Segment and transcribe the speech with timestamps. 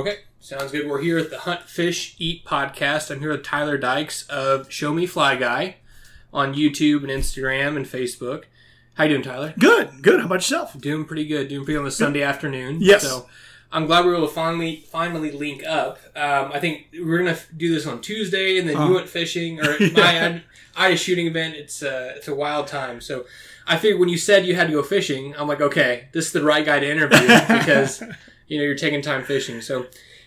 [0.00, 0.88] Okay, sounds good.
[0.88, 3.10] We're here at the Hunt Fish Eat podcast.
[3.10, 5.76] I'm here with Tyler Dykes of Show Me Fly Guy
[6.32, 8.44] on YouTube and Instagram and Facebook.
[8.94, 9.52] How you doing, Tyler?
[9.58, 10.20] Good, good.
[10.20, 10.78] How about yourself?
[10.80, 11.48] Doing pretty good.
[11.48, 12.78] Doing pretty good on a Sunday afternoon.
[12.80, 13.02] Yes.
[13.02, 13.28] So
[13.70, 15.98] I'm glad we were able to finally finally link up.
[16.16, 18.94] Um, I think we're gonna f- do this on Tuesday, and then you Uh-huh.
[18.94, 20.42] went fishing, or my
[20.74, 21.56] I had a shooting event.
[21.56, 23.02] It's uh, it's a wild time.
[23.02, 23.26] So
[23.66, 26.32] I figured when you said you had to go fishing, I'm like, okay, this is
[26.32, 27.18] the right guy to interview
[27.58, 28.02] because
[28.50, 29.62] you know you're taking time fishing.
[29.62, 29.86] So.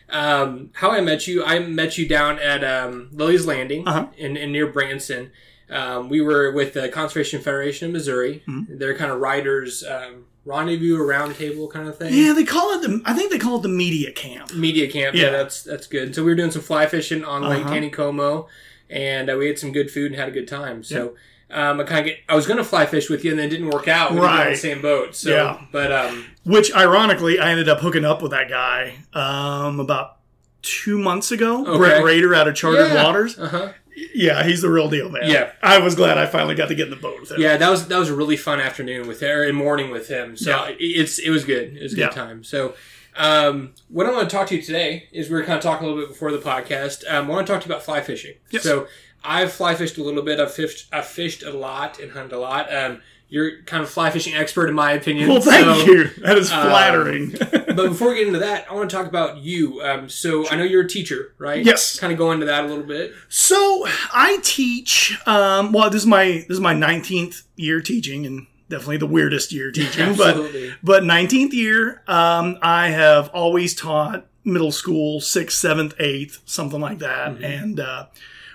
[0.10, 4.08] Um, how I met you, I met you down at um, Lilleys' Landing Uh-huh.
[4.18, 5.32] in, in near Branson.
[5.72, 8.44] Um, we were with the Conservation Federation of Missouri.
[8.48, 8.78] Mm-hmm.
[8.78, 12.14] They're kind of riders um, rendezvous or round table kind of thing.
[12.14, 13.02] Yeah, they call it the.
[13.06, 14.54] I think they call it the media camp.
[14.54, 15.16] Media camp.
[15.16, 15.24] Yeah.
[15.24, 15.30] Yeah.
[15.32, 16.14] that's that's good.
[16.14, 17.74] So we were doing some fly fishing on Lake Uh-huh.
[17.74, 18.48] Taneycomo,
[18.92, 20.84] and uh, we had some good food and had a good time.
[20.84, 21.16] So.
[21.54, 22.20] Um, I kind of get.
[22.28, 24.12] I was gonna fly fish with you, and then it didn't work out.
[24.12, 24.58] We didn't on the Right.
[24.58, 25.16] same boat.
[25.16, 25.62] So, Yeah.
[25.72, 30.18] but um, Which, ironically, I ended up hooking up with that guy um, about
[30.62, 31.66] two months ago.
[31.66, 31.78] Okay.
[31.78, 33.04] Brett Raider out of Chartered yeah.
[33.04, 33.38] Waters.
[33.38, 33.70] Uh-huh.
[34.16, 35.30] Yeah, he's the real deal, man.
[35.30, 35.52] Yeah.
[35.62, 37.40] I was glad I finally got to get in the boat with him.
[37.40, 40.36] Yeah, that was that was a really fun afternoon with her and morning with him.
[40.36, 40.68] So Yeah.
[40.70, 41.78] it- it's it was good.
[41.78, 42.10] It was a good Yeah.
[42.10, 42.44] time.
[42.44, 42.74] So
[43.16, 45.86] um, what I want to talk to you today is we were kind of talking
[45.86, 47.04] a little bit before the podcast.
[47.08, 48.34] Um, I want to talk to you about fly fishing.
[48.50, 48.64] Yes.
[48.64, 48.88] So
[49.24, 50.40] I've fly fished a little bit.
[50.40, 52.74] I've fished I've fished a lot and hunted a lot.
[52.74, 55.28] Um, you're kind of fly fishing expert in my opinion.
[55.30, 56.08] Well, thank So- you.
[56.22, 57.32] That is uh, flattering.
[57.52, 59.82] but before we get into that, I want to talk about you.
[59.82, 61.66] Um, so I know you're a teacher, right?
[61.66, 61.98] Yes.
[62.00, 63.14] Kind of go into that a little bit.
[63.30, 65.18] So I teach.
[65.28, 69.52] Um, well, this is my this is my nineteenth year teaching, and definitely the weirdest
[69.52, 70.16] year teaching.
[70.16, 70.76] but Absolutely.
[70.84, 77.00] but nineteenth year, um, I have always taught middle school, sixth, seventh, eighth, something like
[77.00, 77.42] that.
[77.42, 78.08] And uh,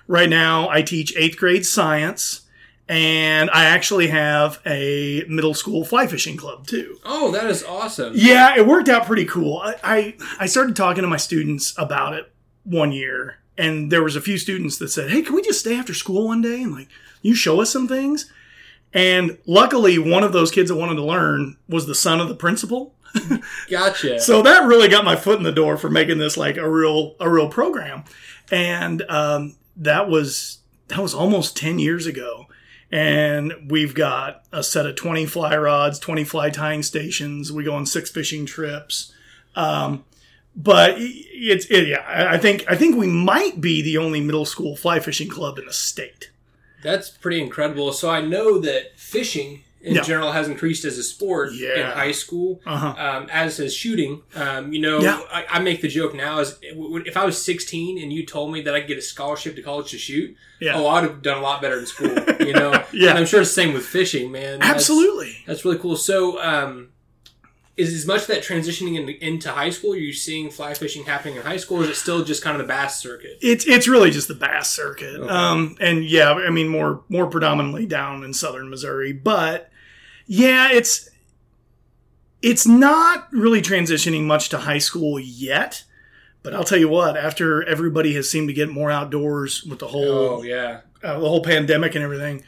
[0.09, 2.41] right now, I teach eighth grade science,
[2.89, 6.98] and I actually have a middle school fly fishing club too.
[7.05, 8.14] Oh, that is awesome.
[8.17, 9.59] Yeah, it worked out pretty cool.
[9.59, 12.33] I, I I started talking to my students about it
[12.64, 15.77] one year, and there was a few students that said, "Hey, can we just stay
[15.79, 16.89] after school one day and like
[17.23, 18.33] you show us some things?"
[18.95, 22.35] And luckily, one of those kids that wanted to learn was the son of the
[22.35, 22.95] principal.
[23.70, 24.19] Gotcha.
[24.19, 27.17] So that really got my foot in the door for making this like a real
[27.20, 28.05] a real program,
[28.51, 30.58] and um, that was
[30.89, 32.46] that was almost ten years ago.
[32.90, 37.52] And we've got a set of twenty fly rods, twenty fly tying stations.
[37.52, 39.12] We go on six fishing trips.
[39.55, 40.05] Um,
[40.56, 44.74] but it's it, yeah, I think I think we might be the only middle school
[44.74, 46.30] fly fishing club in the state.
[46.83, 47.92] That's pretty incredible.
[47.92, 50.03] So I know that fishing in Yeah.
[50.03, 52.95] general has increased as a sport in high school, Uh-huh.
[52.99, 54.23] um, as has shooting.
[54.35, 55.21] Um, you know, Yeah.
[55.33, 58.61] I, I make the joke now is if I was 16 and you told me
[58.63, 60.77] that I could get a scholarship to college to shoot, Yeah.
[60.77, 62.15] oh, I would have done a lot better in school.
[62.41, 63.11] You know, Yeah.
[63.11, 64.61] And I'm sure it's the same with fishing, man.
[64.61, 65.37] That's- Absolutely.
[65.47, 65.97] that's, really cool.
[65.97, 66.41] So.
[66.43, 66.89] Um,
[67.77, 69.93] is as much of that transitioning into, into high school?
[69.93, 72.61] Are you seeing fly fishing happening in high school, or is it still just kind
[72.61, 73.39] of the bass circuit?
[73.41, 75.29] It's it's really just the bass circuit, Okay.
[75.33, 79.70] um, and yeah, I mean more more predominantly down in southern Missouri, but
[80.28, 81.08] yeah, it's
[82.40, 85.83] it's not really transitioning much to high school yet.
[86.44, 89.89] But I'll tell you what, after everybody has seemed to get more outdoors with the
[89.89, 92.44] whole Oh yeah, uh, the whole pandemic and everything,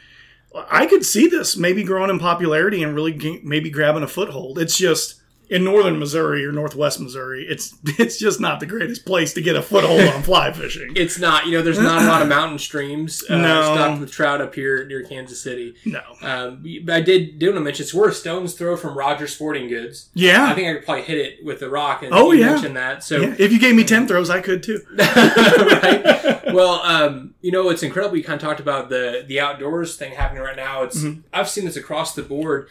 [0.69, 4.59] I could see this maybe growing in popularity and really g- maybe grabbing a foothold.
[4.59, 5.20] It's just
[5.51, 9.55] in northern Missouri or northwest Missouri, it's it's just not the greatest place to get
[9.55, 10.93] a foothold on fly fishing.
[10.95, 11.45] It's not.
[11.45, 13.61] You know, there's not a lot of mountain streams uh, No.
[13.75, 15.75] stocked with trout up here near Kansas City.
[15.85, 16.01] No.
[16.23, 19.35] Um, but I did do want to mention it's we're a stone's throw from Rogers
[19.35, 20.09] Sporting Goods.
[20.13, 20.45] Yeah.
[20.49, 22.01] I think I could probably hit it with a rock.
[22.01, 22.51] And Oh, you yeah.
[22.53, 23.03] mentioned that.
[23.03, 23.35] So yeah.
[23.37, 24.81] If you gave me 10 throws, I could too.
[24.97, 26.53] right.
[26.53, 28.17] Well, um, you know, it's incredible.
[28.17, 30.83] You kind of talked about the the outdoors thing happening right now.
[30.83, 31.21] It's Mm-hmm.
[31.33, 32.67] I've seen this across the board.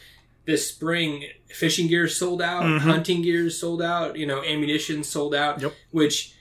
[0.51, 2.79] This spring, fishing gear sold out, Mhm.
[2.81, 4.17] hunting gear sold out.
[4.17, 5.63] You know, ammunition sold out.
[5.63, 5.73] Yep.
[5.93, 6.33] Which,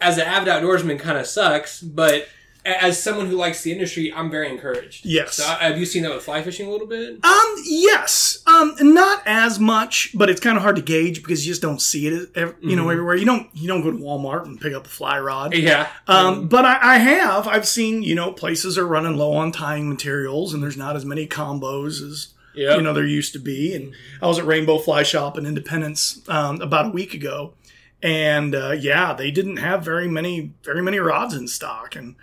[0.00, 1.82] as an avid outdoorsman, kind of sucks.
[1.82, 2.28] But
[2.64, 5.04] as someone who likes the industry, I'm very encouraged.
[5.04, 5.34] Yes.
[5.34, 7.18] So, have you seen that with fly fishing a little bit?
[7.22, 8.38] Um, yes.
[8.46, 11.80] Um, not as much, but it's kind of hard to gauge because you just don't
[11.82, 12.30] see it,
[12.62, 12.92] you know, Mhm.
[12.92, 13.16] everywhere.
[13.16, 15.54] You don't, you don't go to Walmart and pick up a fly rod.
[15.54, 15.88] Yeah.
[16.06, 17.46] Um, but I, I have.
[17.46, 21.04] I've seen, you know, places are running low on tying materials and there's not as
[21.04, 22.28] many combos as,
[22.58, 22.76] yeah.
[22.76, 23.74] you know, there used to be.
[23.74, 27.54] And I was at Rainbow Fly Shop in Independence um, about a week ago.
[28.02, 31.96] And uh, yeah, they didn't have very many, very many rods in stock.
[31.96, 32.14] And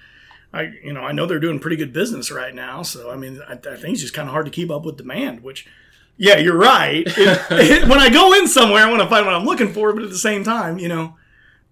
[0.53, 2.81] I, you know, I know they're doing pretty good business right now.
[2.81, 4.97] So I mean, I, I think it's just kind of hard to keep up with
[4.97, 5.43] demand.
[5.43, 5.67] Which,
[6.17, 7.03] yeah, you're right.
[7.05, 7.17] It-
[7.51, 10.03] it- when I go in somewhere, I want to find what I'm looking for, but
[10.03, 11.15] at the same time, you know,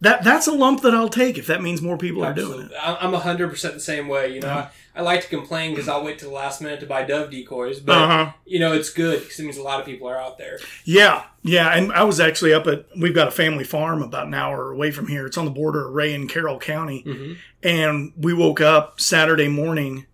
[0.03, 2.71] that that's a lump that I'll take if that means more people are doing it.
[2.81, 4.33] I'm hundred percent the same way.
[4.33, 6.85] You know, I, I like to complain because I'll wait to the last minute to
[6.85, 8.31] buy dove decoys, but Uh-huh.
[8.45, 10.59] you know it's good because it means a lot of people are out there.
[10.85, 14.33] Yeah, yeah, and I was actually up at we've got a family farm about an
[14.33, 15.25] hour away from here.
[15.25, 17.38] It's on the border of Ray and Carroll County, Mhm.
[17.63, 20.05] and we woke up Saturday morning.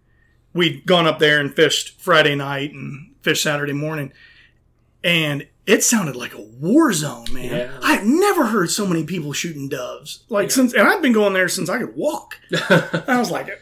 [0.53, 4.11] We'd gone up there and fished Friday night and fished Saturday morning,
[5.03, 7.45] and it sounded like a war zone, man.
[7.45, 7.79] Yeah.
[7.83, 10.55] I've never heard so many people shooting doves like Yeah.
[10.55, 12.39] since, and I've been going there since I could walk.
[13.07, 13.61] I was like, it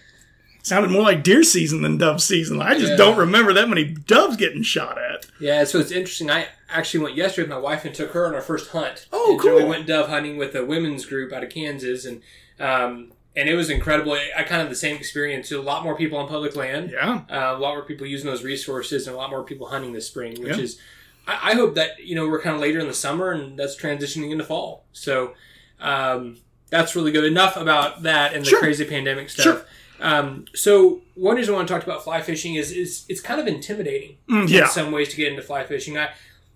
[0.64, 2.62] sounded more like deer season than dove season.
[2.62, 2.98] I just Yeah.
[2.98, 5.26] don't remember that many doves getting shot at.
[5.40, 6.30] Yeah, so it's interesting.
[6.32, 9.08] I actually went yesterday with my wife and took her on our first hunt.
[9.12, 12.22] Oh, And so we went dove hunting with a women's group out of Kansas, and
[12.60, 14.14] um, and it was incredible.
[14.14, 15.52] I, I kind of the same experience.
[15.52, 16.90] A lot more people on public land.
[16.92, 19.92] Yeah, Uh, a lot more people using those resources, and a lot more people hunting
[19.94, 20.64] this spring, which Yeah.
[20.64, 20.80] is.
[21.28, 23.76] I, I hope that you know we're kind of later in the summer, and that's
[23.80, 24.86] transitioning into fall.
[24.94, 25.34] So
[25.80, 26.38] um,
[26.70, 27.24] that's really good.
[27.26, 28.60] Enough about that and the Sure.
[28.60, 29.44] crazy pandemic stuff.
[29.44, 29.66] Sure.
[30.00, 33.42] Um, so one reason I want to talk about fly fishing is, is it's kind
[33.42, 34.62] of intimidating Mm, yeah.
[34.64, 35.98] in some ways to get into fly fishing.
[35.98, 36.10] I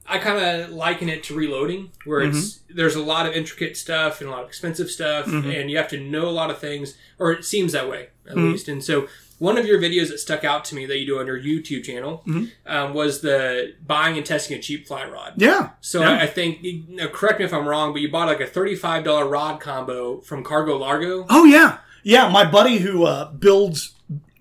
[0.07, 2.75] I kind of liken it to reloading, where it's Mm-hmm.
[2.77, 5.59] there's a lot of intricate stuff and a lot of expensive stuff, Mhm.
[5.61, 8.35] and you have to know a lot of things, or it seems that way at
[8.35, 8.51] Mhm.
[8.51, 8.67] least.
[8.67, 9.07] And so
[9.41, 11.83] one of your videos that stuck out to me that you do on your YouTube
[11.83, 12.51] channel Mhm.
[12.67, 15.33] um, was the buying and testing a cheap fly rod.
[15.37, 15.69] Yeah.
[15.81, 16.11] So Yeah.
[16.11, 18.45] I, I think, you know, correct me if I'm wrong, but you bought like a
[18.45, 21.25] thirty-five dollar rod combo from Cargo Largo.
[21.29, 22.29] Oh yeah, yeah.
[22.29, 23.93] My buddy who uh, builds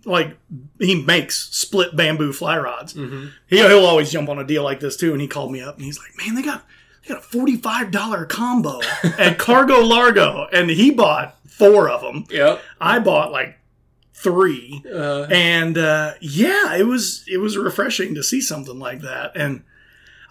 [0.04, 0.36] like
[0.78, 2.92] he makes split bamboo fly rods.
[2.94, 3.26] Mm-hmm.
[3.46, 5.12] He, he'll always jump on a deal like this too.
[5.12, 6.66] And he called me up and he's like, "Man, they got
[7.02, 8.80] they got a forty five dollar combo
[9.18, 12.24] at Cargo Largo, and he bought four of them.
[12.30, 12.60] Yep.
[12.80, 13.56] I bought like
[14.22, 19.32] three, Uh, and uh, yeah, it was it was refreshing to see something like that.
[19.36, 19.62] And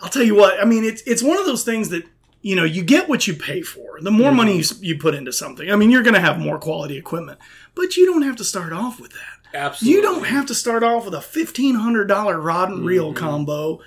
[0.01, 2.03] I'll tell you what, I mean, it's it's one of those things that
[2.41, 3.99] you know you get what you pay for.
[4.01, 6.57] The more money you, you put into something, I mean, you're going to have more
[6.57, 7.37] quality equipment,
[7.75, 9.37] but you don't have to start off with that.
[9.53, 9.95] absolutely.
[9.97, 13.17] You don't have to start off with a fifteen hundred dollar rod and reel Mhm.
[13.17, 13.79] combo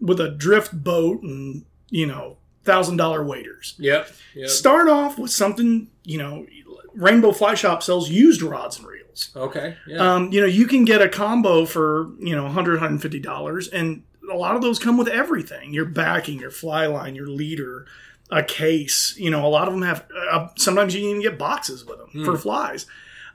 [0.00, 3.74] with a drift boat and you know thousand dollar waders.
[3.78, 4.10] Yep.
[4.34, 4.48] Yep.
[4.48, 6.46] Start off with something you know.
[6.92, 8.99] Rainbow Fly Shop sells used rods and reels.
[9.36, 9.76] Okay.
[9.86, 10.14] Yeah.
[10.14, 14.36] Um, you know, you can get a combo for, you know, 100 $150, and a
[14.36, 17.86] lot of those come with everything your backing, your fly line, your leader,
[18.30, 19.14] a case.
[19.18, 21.98] You know, a lot of them have, uh, sometimes you can even get boxes with
[21.98, 22.24] them Hmm.
[22.24, 22.86] for flies.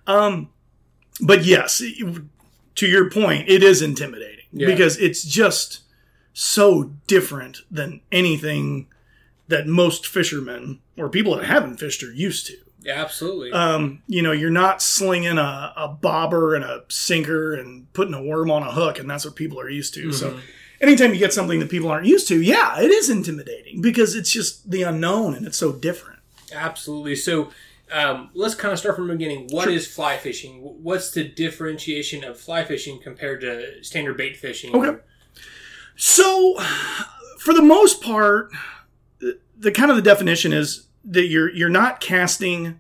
[0.08, 0.50] Um,
[1.22, 2.22] but yes, it-
[2.76, 4.68] to your point, it is intimidating Yeah.
[4.68, 5.80] because it's just
[6.34, 8.88] so different than anything
[9.48, 12.58] that most fishermen or people that haven't fished are used to.
[12.86, 13.52] Yeah, absolutely.
[13.52, 18.22] Um, you know, you're not slinging a, a bobber and a sinker and putting a
[18.24, 20.12] worm on a hook, and that's what people are used to.
[20.14, 20.40] So, Mhm.
[20.82, 24.32] anytime you get something that people aren't used to, yeah, it is intimidating because it's
[24.32, 26.20] just the unknown and it's so different.
[26.54, 27.16] Absolutely.
[27.16, 27.50] So
[27.92, 29.48] um, let's kind of start from the beginning.
[29.52, 29.94] What is Sure.
[29.94, 30.54] fly fishing?
[30.58, 34.76] What's the differentiation of fly fishing compared to standard bait fishing?
[34.76, 34.98] Okay.
[35.96, 36.56] So,
[37.40, 38.52] for the most part,
[39.20, 42.80] the, the kind of the definition is that you're you're not casting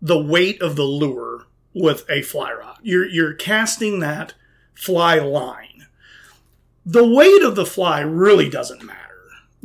[0.00, 2.78] the weight of the lure with a fly rod.
[2.82, 4.34] You're you're casting that
[4.74, 5.86] fly line.
[6.86, 8.98] The weight of the fly really doesn't matter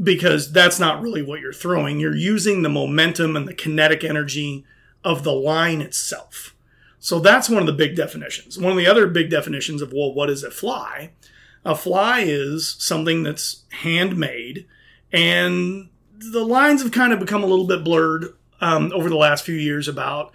[0.01, 1.99] because that's not really what you're throwing.
[1.99, 4.65] You're using the momentum and the kinetic energy
[5.03, 6.55] of the line itself.
[6.99, 8.57] So that's one of the big definitions.
[8.57, 11.11] One of the other big definitions of well, what is a fly?
[11.63, 14.67] A fly is something that's handmade,
[15.11, 19.43] and the lines have kind of become a little bit blurred um, over the last
[19.45, 20.31] few years about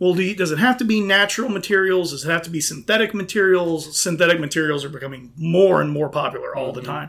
[0.00, 2.10] well, do you, does it have to be natural materials?
[2.10, 3.96] Does it have to be synthetic materials?
[3.96, 6.84] Synthetic materials are becoming more and more popular all the Mhm.
[6.86, 7.08] time.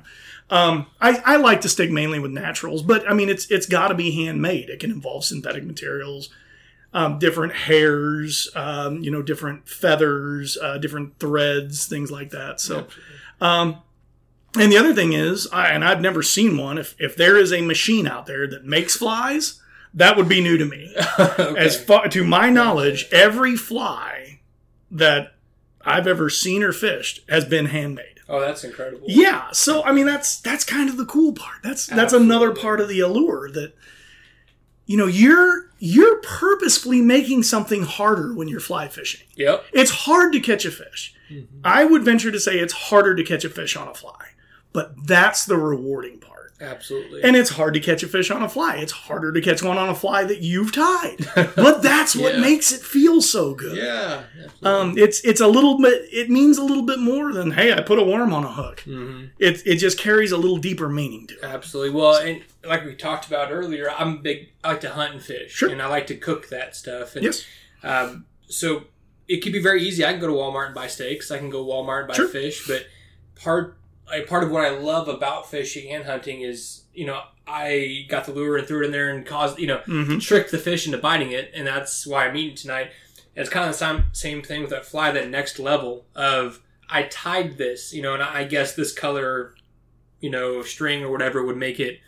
[0.52, 3.88] Um, I, I like to stick mainly with naturals, but I mean, it's it's got
[3.88, 4.70] to be handmade.
[4.70, 6.30] It can involve synthetic materials,
[6.94, 12.62] um, different hairs, um, you know, different feathers, uh, different threads, things like that.
[12.62, 12.86] So.
[14.58, 16.78] And the other thing is, I, and I've never seen one.
[16.78, 19.62] If if there is a machine out there that makes flies,
[19.94, 20.94] that would be new to me.
[21.20, 21.56] okay.
[21.58, 24.40] As far to my knowledge, every fly
[24.92, 25.34] that
[25.84, 28.20] I've ever seen or fished has been handmade.
[28.28, 29.06] oh, that's incredible.
[29.08, 31.58] Yeah, so I mean that's that's kind of the cool part.
[31.64, 33.74] That's that's another part of the allure that
[34.86, 39.28] you know you're you're purposefully making something harder when you're fly fishing.
[39.36, 39.66] Yep.
[39.74, 41.14] It's hard to catch a fish.
[41.32, 41.48] Mhm.
[41.64, 44.25] I would venture to say it's harder to catch a fish on a fly,
[44.76, 46.34] but that's the rewarding part.
[46.62, 47.22] Absolutely.
[47.22, 48.78] And it's hard to catch a fish on a fly.
[48.78, 51.18] It's harder to catch one on a fly that you've tied.
[51.56, 52.40] But that's what Yeah.
[52.42, 53.76] makes it feel so good.
[53.78, 54.24] yeah.
[54.64, 56.08] Um, it's it's a little bit.
[56.14, 58.80] It means a little bit more than hey, I put a worm on a hook.
[58.82, 61.44] hmm It it just carries a little deeper meaning to it.
[61.44, 61.94] Absolutely.
[62.00, 64.50] Well, and like we talked about earlier, I'm big.
[64.64, 65.70] I like to hunt and fish, Sure.
[65.70, 67.16] and I like to cook that stuff.
[67.18, 67.44] And, Yes.
[67.84, 68.86] Um, so
[69.28, 70.06] it could be very easy.
[70.06, 71.32] I can go to Walmart and buy steaks.
[71.32, 72.28] I can go to Walmart and buy Sure.
[72.30, 72.66] fish.
[72.66, 72.86] But
[73.36, 73.76] part
[74.10, 78.26] like, part of what I love about fishing and hunting is you know I got
[78.26, 80.86] the lure and threw it in there and caused you know hmm tricked the fish
[80.86, 82.92] into biting it, and that's why I'm eating tonight.
[83.36, 85.12] And it's kind of the same same thing with that fly.
[85.12, 89.56] That next level of I tied this, you know, and I guess this color,
[90.22, 92.00] you know, string or whatever would make it,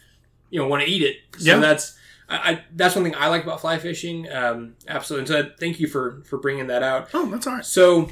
[0.51, 1.17] you know, want to eat it.
[1.39, 1.59] So Yeah.
[1.59, 1.97] that's
[2.29, 4.31] I, I that's one thing I like about fly fishing.
[4.31, 5.35] Um, absolutely.
[5.37, 7.09] And so thank you for for bringing that out.
[7.13, 7.65] Oh, that's all right.
[7.65, 8.09] So,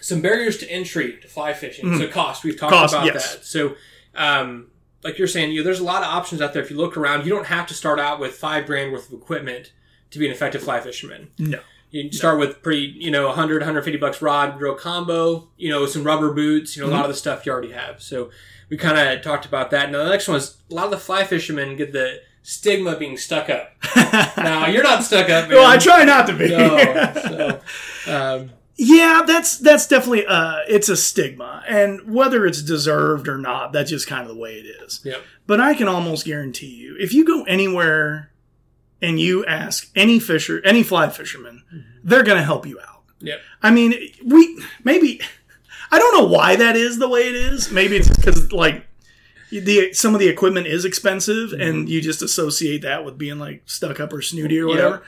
[0.00, 1.96] some barriers to entry to fly fishing.
[1.98, 2.44] So, cost.
[2.44, 2.82] We've talked Mm-hmm.
[2.82, 3.34] Cost, about yes.
[3.36, 3.44] that.
[3.44, 3.74] So,
[4.14, 4.68] um,
[5.02, 6.62] like you're saying, you know, there's a lot of options out there.
[6.62, 9.18] If you look around, you don't have to start out with five grand worth of
[9.18, 9.72] equipment
[10.10, 11.30] to be an effective fly fisherman.
[11.38, 11.60] No.
[11.90, 16.04] You start with pretty, you know, 100, 150 bucks rod, drill combo, you know, some
[16.04, 16.96] rubber boots, you know, a Mm-hmm.
[16.98, 18.02] lot of the stuff you already have.
[18.02, 18.30] So,
[18.68, 19.90] we kind of talked about that.
[19.90, 23.16] Now, the next one is a lot of the fly fishermen get the stigma being
[23.16, 23.72] stuck up.
[24.36, 25.56] Now, you're not stuck up, man.
[25.58, 26.48] well, I try not to be.
[26.50, 27.60] No.
[28.04, 31.64] So, um, Yeah, that's that's definitely uh it's a stigma.
[31.68, 35.00] And whether it's deserved or not, that's just kind of the way it is.
[35.04, 35.20] Yep.
[35.48, 38.30] But I can almost guarantee you, if you go anywhere
[39.02, 41.64] and you ask any fisher, any fly fisherman,
[42.04, 43.02] they're going to help you out.
[43.20, 43.40] Yep.
[43.62, 43.94] I mean,
[44.24, 45.20] we maybe
[45.90, 47.72] I don't know why that is the way it is.
[47.72, 48.86] Maybe it's because like
[49.50, 53.62] the some of the equipment is expensive, and you just associate that with being like
[53.66, 55.02] stuck up or snooty or whatever.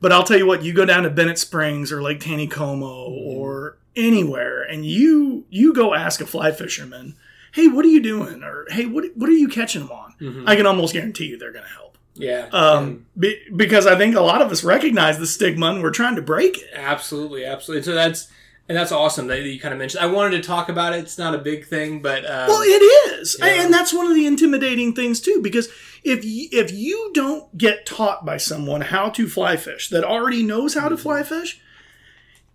[0.00, 3.76] But I'll tell you what, you go down to Bennett Springs or Lake Taneycomo or
[3.96, 7.14] anywhere, and you you go ask a fly fisherman,
[7.52, 10.44] "Hey, what are you doing?" or "Hey, what what are you catching them on?" Mhm.
[10.48, 11.98] I can almost guarantee you they're going to help.
[12.14, 12.48] Yeah.
[12.52, 16.16] Um, be, because I think a lot of us recognize the stigma and we're trying
[16.16, 16.68] to break it.
[16.74, 17.82] absolutely, absolutely.
[17.84, 18.28] So that's
[18.68, 20.02] and that's awesome that you kind of mentioned.
[20.02, 21.00] I wanted to talk about it.
[21.00, 22.82] It's not a big thing, but um, Well, it
[23.20, 23.46] is, Yeah.
[23.64, 25.40] and that's one of the intimidating things too.
[25.42, 25.68] Because
[26.04, 30.42] if you, if you don't get taught by someone how to fly fish that already
[30.42, 31.02] knows how to Mm-hmm.
[31.02, 31.60] fly fish,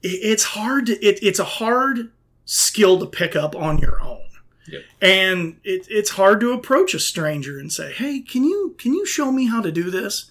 [0.01, 0.87] it, it's hard.
[0.87, 2.11] To, it, it's a hard
[2.45, 4.21] skill to pick up on your own,
[4.67, 4.81] Yep.
[5.01, 9.05] and it, it's hard to approach a stranger and say, "Hey, can you can you
[9.05, 10.29] show me how to do this?"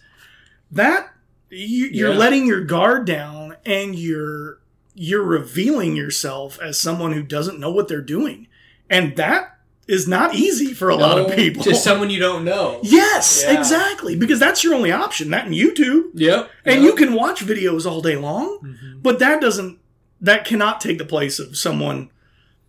[0.71, 1.11] That
[1.51, 2.19] you, you're Yeah.
[2.19, 4.59] letting your guard down, and you're
[4.97, 8.49] you're revealing yourself as someone who doesn't know what they're doing.
[8.91, 11.63] And that is not easy for a lot of people.
[11.63, 12.81] to someone you don't know.
[12.83, 13.59] yes, Yeah.
[13.59, 14.17] exactly.
[14.17, 16.11] Because that's your only option, that and YouTube.
[16.15, 16.51] Yep.
[16.65, 16.85] And yep.
[16.85, 19.03] you can watch videos all day long, Mhm.
[19.03, 19.79] but that doesn't
[20.21, 22.09] that cannot take the place of someone,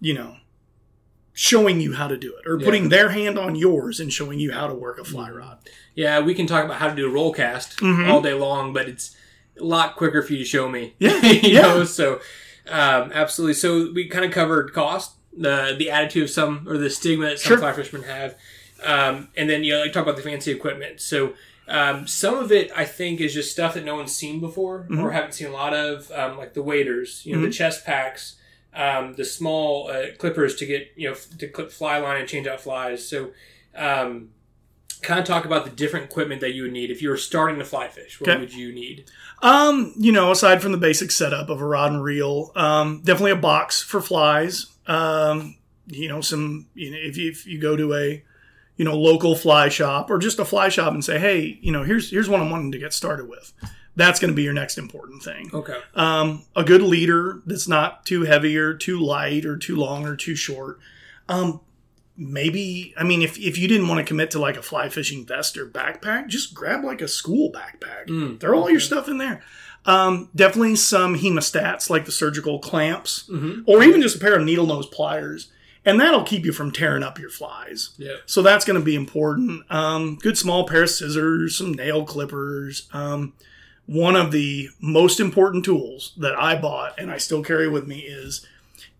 [0.02, 0.36] you know,
[1.34, 2.66] showing you how to do it or Yeah.
[2.66, 5.38] putting their hand on yours and showing you how to work a fly Mm-hmm.
[5.38, 5.58] rod.
[5.96, 8.10] Yeah, we can talk about how to do a roll cast Mhm.
[8.10, 9.16] all day long, but it's
[9.60, 10.96] a lot quicker for you to show me.
[11.00, 11.62] Yeah, you yeah.
[11.62, 11.84] know.
[11.84, 12.16] So,
[12.68, 13.54] um, absolutely.
[13.56, 17.40] So we kind of covered cost, the the attitude of some or the stigma that
[17.40, 17.58] some Sure.
[17.58, 18.36] fly fishermen have,
[18.84, 21.02] um, and then you know, like talk about the fancy equipment.
[21.02, 21.34] So.
[21.70, 25.04] Um, some of it, I think, is just stuff that no one's seen before Mm-hmm.
[25.04, 28.38] or haven't seen a lot of, um, like the waders, you know, the chest packs,
[28.74, 32.30] um, the small uh, clippers to get, you know, f- to clip fly line and
[32.30, 33.06] change out flies.
[33.06, 33.32] So,
[33.76, 34.30] um,
[35.02, 37.60] kind of talk about the different equipment that you would need if you were starting
[37.60, 38.20] to fly fish.
[38.20, 38.40] What Okay.
[38.40, 39.06] would you need?
[39.42, 43.32] Um, you know, aside from the basic setup of a rod and reel, um, definitely
[43.32, 44.68] a box for flies.
[44.88, 48.24] Um, you know, some you know, if you, if you go to a
[48.76, 51.84] you know local fly shop or just a fly shop and say, hey, you know,
[51.84, 53.54] here's here's what I'm wanting to get started with.
[53.96, 55.50] That's going to be your next important thing.
[55.54, 55.78] Okay.
[55.96, 60.16] Um, a good leader that's not too heavy or too light or too long or
[60.16, 60.78] too short.
[61.28, 61.62] Um,
[62.18, 65.26] maybe I mean, if if you didn't want to commit to like a fly fishing
[65.26, 68.08] vest or backpack, just grab like a school backpack.
[68.08, 69.42] Mm, Throw all your stuff in there.
[69.86, 73.64] Um, definitely some hemostats like the surgical clamps, Mhm.
[73.66, 75.48] or even just a pair of needle nose pliers,
[75.86, 77.92] and that'll keep you from tearing up your flies.
[77.98, 78.16] Yeah.
[78.26, 79.62] So that's going to be important.
[79.70, 82.88] Um, good small pair of scissors, some nail clippers.
[82.92, 83.32] Um,
[83.86, 88.00] one of the most important tools that I bought and I still carry with me
[88.00, 88.46] is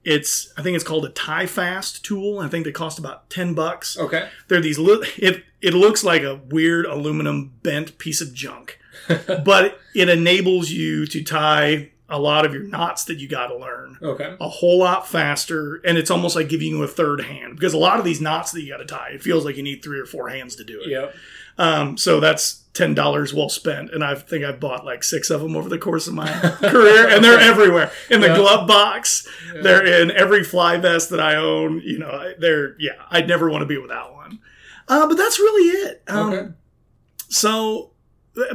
[0.04, 2.40] it's I think it's called a tie fast tool.
[2.40, 3.98] I think they cost about ten bucks.
[3.98, 4.30] Okay.
[4.48, 8.80] They're these li- it it looks like a weird aluminum bent piece of junk,
[9.44, 13.58] but it enables you to tie a lot of your knots that you got to
[13.58, 14.36] learn Okay.
[14.40, 17.78] a whole lot faster and it's almost like giving you a third hand because a
[17.78, 20.00] lot of these knots that you got to tie it feels like you need three
[20.00, 21.16] or four hands to do it Yep.
[21.58, 25.42] um, so that's ten dollars well spent and i think i've bought like six of
[25.42, 26.28] them over the course of my
[26.62, 28.36] career and they're everywhere in the Yeah.
[28.38, 29.28] glove box
[29.64, 33.64] they're in every fly vest that i own you know they're yeah i'd never want
[33.64, 34.40] to be without one
[34.88, 36.04] Uh, but that's really it.
[36.08, 36.48] Um, Okay.
[37.30, 37.92] So,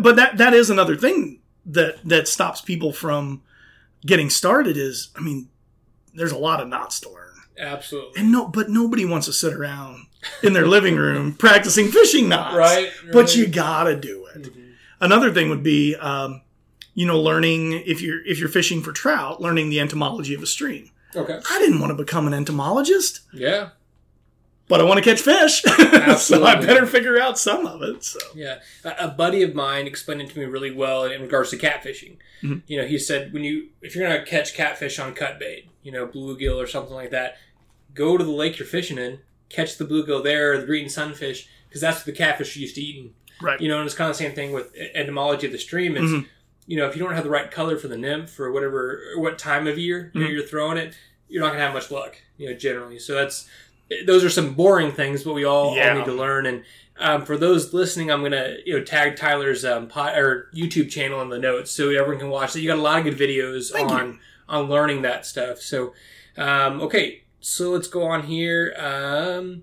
[0.00, 3.42] but that that is another thing that that stops people from
[4.04, 4.76] getting started.
[4.76, 5.49] Is I mean,
[6.14, 8.21] there's a lot of knots to learn, Absolutely.
[8.21, 10.07] and no, but nobody wants to sit around
[10.42, 12.57] in their living room practicing fishing knots.
[12.57, 12.90] Right.
[13.12, 14.42] But you gotta do it.
[14.42, 14.73] Mhm.
[15.00, 16.42] Another thing would be, um,
[16.95, 20.47] you know, learning if you're if you're fishing for trout, learning the entomology of a
[20.47, 20.90] stream.
[21.14, 21.38] Okay.
[21.50, 23.71] I didn't want to become an entomologist, Yeah.
[24.69, 25.62] But I want to catch fish,
[26.19, 28.04] so I better figure out some of it.
[28.04, 31.50] So Yeah, a, a buddy of mine explained it to me really well in regards
[31.50, 32.16] to catfishing.
[32.42, 32.62] Mhm.
[32.66, 35.92] You know, he said when you if you're gonna catch catfish on cut bait, you
[35.92, 37.37] know, bluegill or something like that,
[37.95, 41.49] go to the lake you're fishing in, catch the bluegill there, or the green sunfish,
[41.69, 43.14] because that's what the catfish are used to eating.
[43.40, 45.59] right, You know, and it's kind of the same thing with e- entomology of the
[45.59, 45.97] stream.
[45.97, 46.26] It's Mhm.
[46.66, 49.21] you know, if you don't have the right color for the nymph or whatever, or
[49.21, 50.33] what time of year you know, Mhm.
[50.33, 50.95] you're throwing it,
[51.28, 52.16] you're not gonna have much luck.
[52.38, 52.99] You know, generally.
[53.00, 53.49] So that's
[54.06, 55.90] those are some boring things, but we all, Yeah.
[55.92, 56.46] all need to learn.
[56.46, 56.64] And
[56.99, 61.20] um, for those listening, I'm gonna you know tag Tyler's um, pod, or YouTube channel
[61.22, 62.61] in the notes so everyone can watch it.
[62.61, 64.18] You got a lot of good videos Thank on you.
[64.49, 65.58] on learning that stuff.
[65.58, 65.94] So
[66.37, 68.75] um, okay, so let's go on here.
[68.78, 69.62] Um,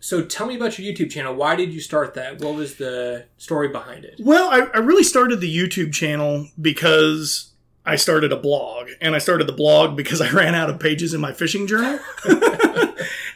[0.00, 1.34] so tell me about your YouTube channel.
[1.34, 2.40] Why did you start that?
[2.40, 4.16] What was the story behind it?
[4.18, 7.52] Well, I, I really started the YouTube channel because
[7.86, 11.14] I started a blog, and I started the blog because I ran out of pages
[11.14, 12.00] in my fishing journal.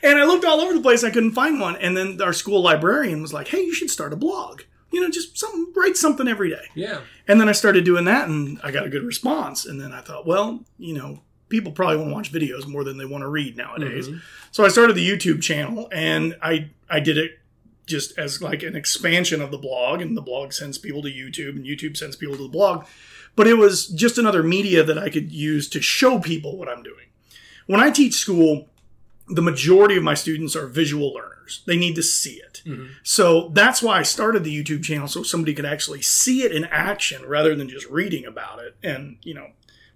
[0.06, 1.76] and I looked all over the place, I couldn't find one.
[1.76, 4.62] And then our school librarian was like, "Hey, you should start a blog.
[4.92, 7.00] You know, just some write something every day." Yeah.
[7.28, 9.66] And then I started doing that, and I got a good response.
[9.66, 12.96] And then I thought, well, you know, people probably want to watch videos more than
[12.98, 14.08] they want to read nowadays.
[14.08, 14.20] Mhm.
[14.52, 17.38] So I started the YouTube channel, and I I did it
[17.86, 21.50] just as like an expansion of the blog, and the blog sends people to YouTube,
[21.50, 22.84] and YouTube sends people to the blog.
[23.36, 26.82] But it was just another media that I could use to show people what I'm
[26.82, 27.06] doing.
[27.66, 28.68] When I teach school,
[29.28, 31.62] the majority of my students are visual learners.
[31.66, 32.62] They need to see it.
[32.66, 32.90] Mhm.
[33.02, 36.64] So that's why I started the YouTube channel so somebody could actually see it in
[36.64, 38.76] action rather than just reading about it.
[38.82, 39.48] And, you know,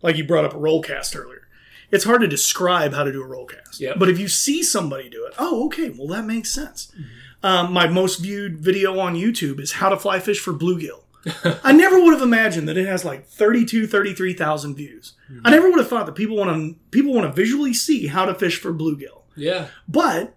[0.03, 1.49] like you brought up a roll cast earlier.
[1.91, 3.81] It's hard to describe how to do a rollcast.
[3.81, 3.99] Yep.
[3.99, 6.93] But if you see somebody do it, oh, okay, well, that makes sense.
[6.95, 7.47] Mm-hmm.
[7.47, 11.03] Um, my most viewed video on YouTube is how to fly fish for bluegill.
[11.65, 15.15] I never would have imagined that it has like 32, 33,000 views.
[15.31, 15.47] Mm-hmm.
[15.47, 18.25] I never would have thought that people want to people want to visually see how
[18.25, 19.20] to fish for bluegill.
[19.41, 19.69] Yeah.
[19.89, 20.37] But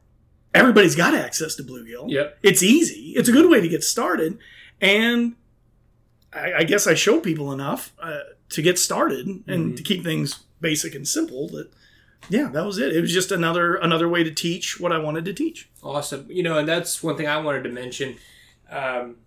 [0.54, 2.10] everybody's got access to bluegill.
[2.10, 2.40] Yep.
[2.44, 3.14] It's easy.
[3.16, 4.38] It's a good way to get started,
[4.82, 5.36] and
[6.34, 8.20] I, I guess I show people enough uh,
[8.50, 9.78] to get started and Mhm.
[9.78, 11.48] to keep things basic and simple.
[11.50, 11.70] That
[12.30, 12.96] yeah, that was it.
[12.96, 15.70] It was just another another way to teach what I wanted to teach.
[15.84, 16.26] Awesome.
[16.30, 18.16] You know, and that's one thing I wanted to mention.
[18.72, 19.18] Um,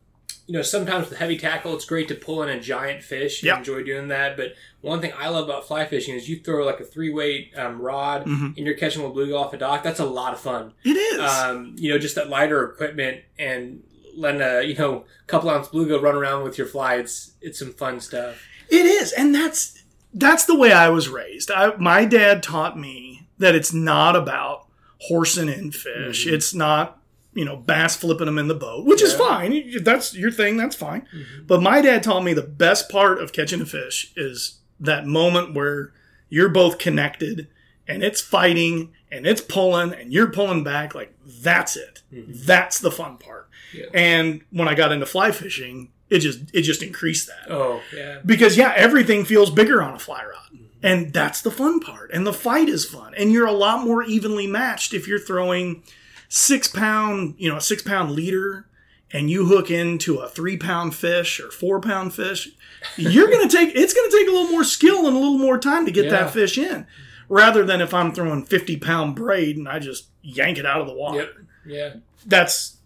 [0.46, 3.42] you know, sometimes with heavy tackle, it's great to pull in a giant fish.
[3.42, 3.59] You Yep.
[3.59, 4.37] enjoy doing that.
[4.37, 7.53] But one thing I love about fly fishing is you throw like a three weight
[7.57, 8.57] um, rod Mhm.
[8.57, 9.83] and you're catching a bluegill off a dock.
[9.83, 10.72] That's a lot of fun.
[10.85, 11.20] It is.
[11.20, 13.83] Um, you know, just that lighter equipment and
[14.14, 16.94] letting a you know couple ounce bluegill run around with your fly.
[16.96, 18.37] It's it's some fun stuff.
[18.68, 19.83] It is, and that's
[20.14, 21.51] that's the way I was raised.
[21.51, 24.66] I, my dad taught me that it's not about
[25.03, 26.27] horsing in fish.
[26.27, 26.33] Mhm.
[26.33, 26.99] It's not
[27.37, 29.83] you know bass flipping them in the boat, which is fine.
[29.85, 30.57] That's your thing.
[30.57, 31.03] That's fine.
[31.14, 31.46] Mhm.
[31.46, 35.55] But my dad taught me the best part of catching a fish is that moment
[35.55, 35.92] where
[36.29, 37.46] you're both connected
[37.87, 40.94] and it's fighting and it's pulling and you're pulling back.
[40.94, 42.03] Like that's it.
[42.12, 42.44] Mhm.
[42.44, 43.49] That's the fun part.
[43.72, 43.87] Yeah.
[43.94, 48.18] And when I got into fly fishing, it just it just increased that Oh yeah.
[48.25, 50.59] because yeah, everything feels bigger on a fly rod.
[50.83, 52.11] And that's the fun part.
[52.12, 53.12] And the fight is fun.
[53.16, 55.83] And you're a lot more evenly matched if you're throwing
[56.29, 58.67] six pound, you know, a six pound leader
[59.12, 62.49] and you hook into a three pound fish or four pound fish.
[62.97, 65.39] You're going to take, it's going to take a little more skill and a little
[65.39, 66.11] more time to get Yeah.
[66.11, 66.87] that fish in
[67.29, 70.87] rather than if I'm throwing 50 pound braid and I just yank it out of
[70.87, 71.19] the water.
[71.19, 71.35] Yep.
[71.67, 71.95] Yeah.
[72.25, 72.77] That's,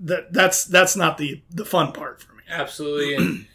[0.00, 2.42] that, that's, that's not the, the fun part for me.
[2.48, 3.46] Absolutely, and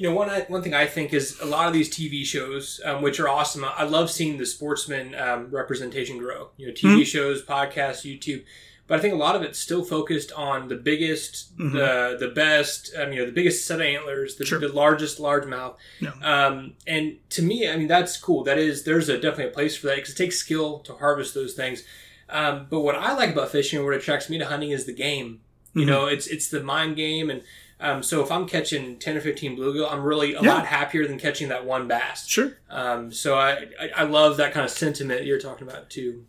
[0.00, 3.02] you know one one thing I think is a lot of these TV shows, um,
[3.02, 3.64] which are awesome.
[3.64, 6.50] I love seeing the sportsman um, representation grow.
[6.56, 7.06] You know, TV Mhm.
[7.06, 8.44] shows, podcasts, YouTube.
[8.86, 11.72] But I think a lot of it's still focused on the biggest, Mhm.
[11.74, 14.58] the the best, um, you know, the biggest set of antlers, the, Sure.
[14.58, 15.76] the largest largemouth.
[16.00, 16.12] No.
[16.22, 18.42] Um, and to me, I mean, that's cool.
[18.44, 21.34] That is, there's a definitely a place for that because it takes skill to harvest
[21.34, 21.84] those things.
[22.30, 24.92] Um, but what I like about fishing, and what attracts me to hunting, is the
[24.92, 25.40] game.
[25.74, 25.86] You Mhm.
[25.86, 27.42] know, it's it's the mind game, and
[27.80, 30.54] um, so if I'm catching ten or fifteen bluegill, I'm really a Yeah.
[30.54, 32.26] lot happier than catching that one bass.
[32.28, 32.52] Sure.
[32.68, 36.24] Um, so I, I I love that kind of sentiment you're talking about too.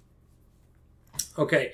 [1.37, 1.73] Okay,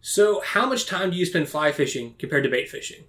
[0.00, 3.04] so how much time do you spend fly fishing compared to bait fishing,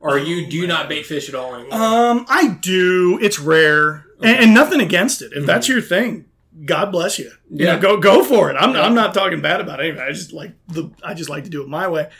[0.00, 1.74] or you Oh, do not bait fish at all anymore?
[1.80, 3.18] Um, I do.
[3.20, 5.32] It's rare, and, and nothing against it.
[5.34, 6.26] If that's your thing,
[6.64, 7.30] God bless you.
[7.50, 7.74] You Yeah.
[7.76, 8.54] know, go go for it.
[8.58, 8.82] I'm Yeah.
[8.82, 9.98] I'm not talking bad about it.
[9.98, 12.10] I just like the I just like to do it my way.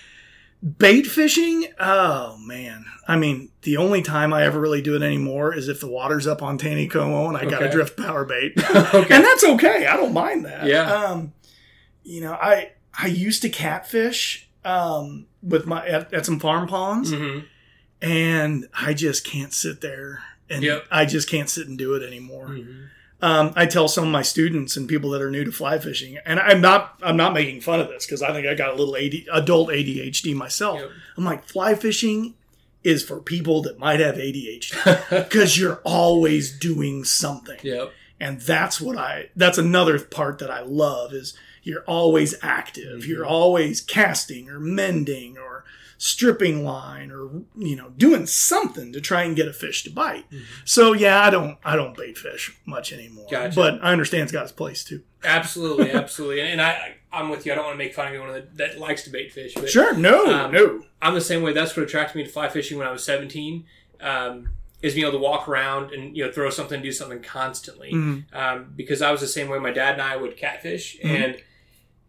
[0.78, 1.66] Bait fishing?
[1.78, 2.84] Oh man.
[3.06, 6.26] I mean, the only time I ever really do it anymore is if the water's
[6.26, 8.52] up on Taneycomo and I got a drift power bait.
[8.70, 9.14] okay.
[9.14, 9.86] and that's okay.
[9.86, 10.66] I don't mind that.
[10.66, 10.92] Yeah.
[10.92, 11.32] Um,
[12.02, 17.12] you know, I I used to catfish um, with my at, at some farm ponds,
[17.12, 17.40] hmm
[18.00, 20.84] and I just can't sit there and Yep.
[20.88, 22.46] I just can't sit and do it anymore.
[22.48, 22.84] hmm
[23.20, 26.18] Um, I tell some of my students and people that are new to fly fishing,
[26.24, 28.74] and I'm not I'm not making fun of this because I think I got a
[28.76, 30.80] little AD, adult ADHD myself.
[30.80, 30.90] Yep.
[31.16, 32.34] I'm like fly fishing
[32.84, 37.92] is for people that might have ADHD because you're always doing something yep.
[38.20, 43.10] and that's what i that's another part that i love is you're always active Mm-hmm.
[43.10, 45.64] you're always casting or mending or
[46.00, 50.24] stripping line or you know doing something to try and get a fish to bite
[50.64, 53.34] so yeah i don't i don't bait fish much anymore Mm-hmm.
[53.34, 53.56] Gotcha.
[53.56, 56.42] but i understand it's got its place too Absolutely, absolutely.
[56.42, 57.50] And I, I'm with you.
[57.50, 59.68] I don't want to make fun of anyone that, that likes to bait fish, but
[59.68, 61.52] sure no Um, no I'm the same way.
[61.52, 63.64] That's what attracted me to fly fishing when I was 17.
[64.00, 67.90] Um, is being able to walk around and you know throw something, do something constantly.
[67.92, 68.32] Mhm.
[68.32, 69.58] Um, because I was the same way.
[69.58, 71.10] My dad and I would catfish, Mhm.
[71.24, 71.42] and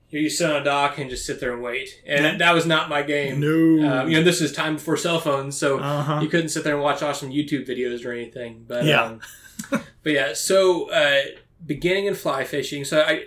[0.10, 2.02] you you sit on a dock and just sit there and wait.
[2.06, 3.40] And that was not my game.
[3.40, 6.64] no Um, you know, this is time before cell phones, so uh-huh you couldn't sit
[6.64, 8.66] there and watch awesome YouTube videos or anything.
[8.68, 9.04] But Yeah.
[9.04, 9.22] um,
[9.70, 10.34] but yeah.
[10.34, 11.22] So uh,
[11.66, 12.84] beginning in fly fishing.
[12.86, 13.26] So I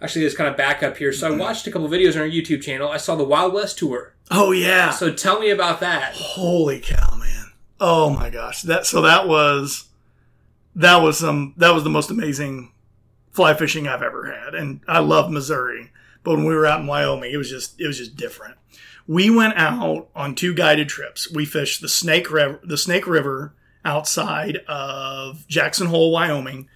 [0.00, 1.12] actually just kind of back up here.
[1.12, 1.40] So Mm-hmm.
[1.40, 2.88] I watched a couple videos on our YouTube channel.
[2.88, 4.14] I saw the Wild West tour.
[4.30, 6.14] oh yeah So tell me about that.
[6.14, 7.52] Holy cow, man!
[7.80, 9.88] Oh my gosh, that so that was
[10.74, 12.72] that was some that was the most amazing
[13.32, 15.90] fly fishing I've ever had, and I love Missouri,
[16.24, 18.56] but when we were out in Wyoming, it was just it was just different.
[19.06, 21.30] We went out on two guided trips.
[21.30, 23.52] We fished the Snake River, the Snake River
[23.84, 26.68] outside of Jackson Hole, Wyoming,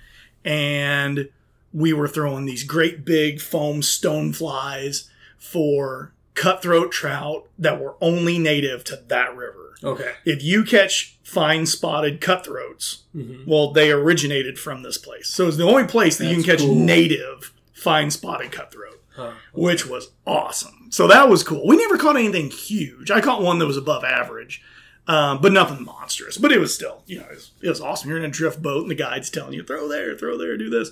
[0.44, 1.28] and
[1.72, 8.38] we were throwing these great big foam stone flies for cutthroat trout that were only
[8.38, 9.74] native to that river.
[9.84, 10.12] Okay.
[10.24, 13.48] If you catch fine spotted cutthroats, Mm-hmm.
[13.50, 15.28] well, they originated from this place.
[15.28, 16.74] So it's the only place that you can catch cool.
[16.74, 19.32] native fine spotted cutthroat, Huh.
[19.54, 20.88] which was awesome.
[20.90, 21.66] So that was cool.
[21.66, 23.10] We never caught anything huge.
[23.10, 24.62] I caught one that was above average,
[25.08, 26.36] um, but nothing monstrous.
[26.36, 28.10] But it was still, you know, it was, it was awesome.
[28.10, 30.68] You're in a drift boat and the guide's telling you, throw there, throw there, do
[30.68, 30.90] this.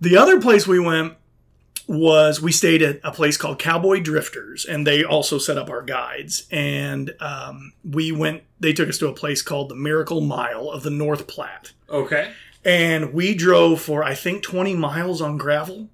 [0.00, 1.14] The other place we went
[1.86, 5.82] was we stayed at a place called Cowboy Drifters, and they also set up our
[5.82, 6.46] guides.
[6.50, 10.84] And um, we went, they took us to a place called the Miracle Mile of
[10.84, 11.72] the North Platte.
[11.88, 12.30] Okay.
[12.64, 15.88] And we drove for, I think, 20 miles on gravel.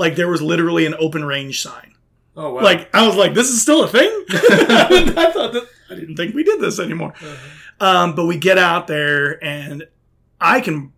[0.00, 1.92] Like there was literally an open range sign.
[2.34, 2.62] Oh wow.
[2.62, 4.08] Like I was like, this is still a thing.
[4.30, 7.12] I thought that I didn't think we did this anymore.
[7.20, 7.36] Uh-huh.
[7.86, 9.86] Um, but we get out there, and
[10.40, 10.92] I can,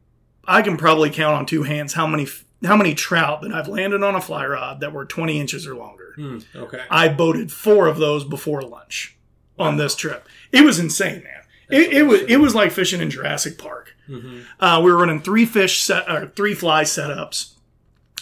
[0.46, 2.28] I can probably count on two hands how many
[2.64, 5.74] how many trout that I've landed on a fly rod that were 20 inches or
[5.74, 6.12] longer.
[6.14, 6.82] Hmm, okay.
[6.88, 9.16] I boated four of those before lunch
[9.58, 10.28] on this trip.
[10.52, 11.42] It was insane, man.
[11.70, 13.96] It, it was it was like fishing in Jurassic Park.
[14.06, 17.54] hmm Uh, we were running three fish set or three fly setups,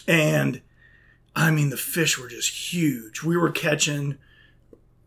[0.06, 0.62] and
[1.40, 3.22] I mean the fish were just huge.
[3.22, 4.16] We were catching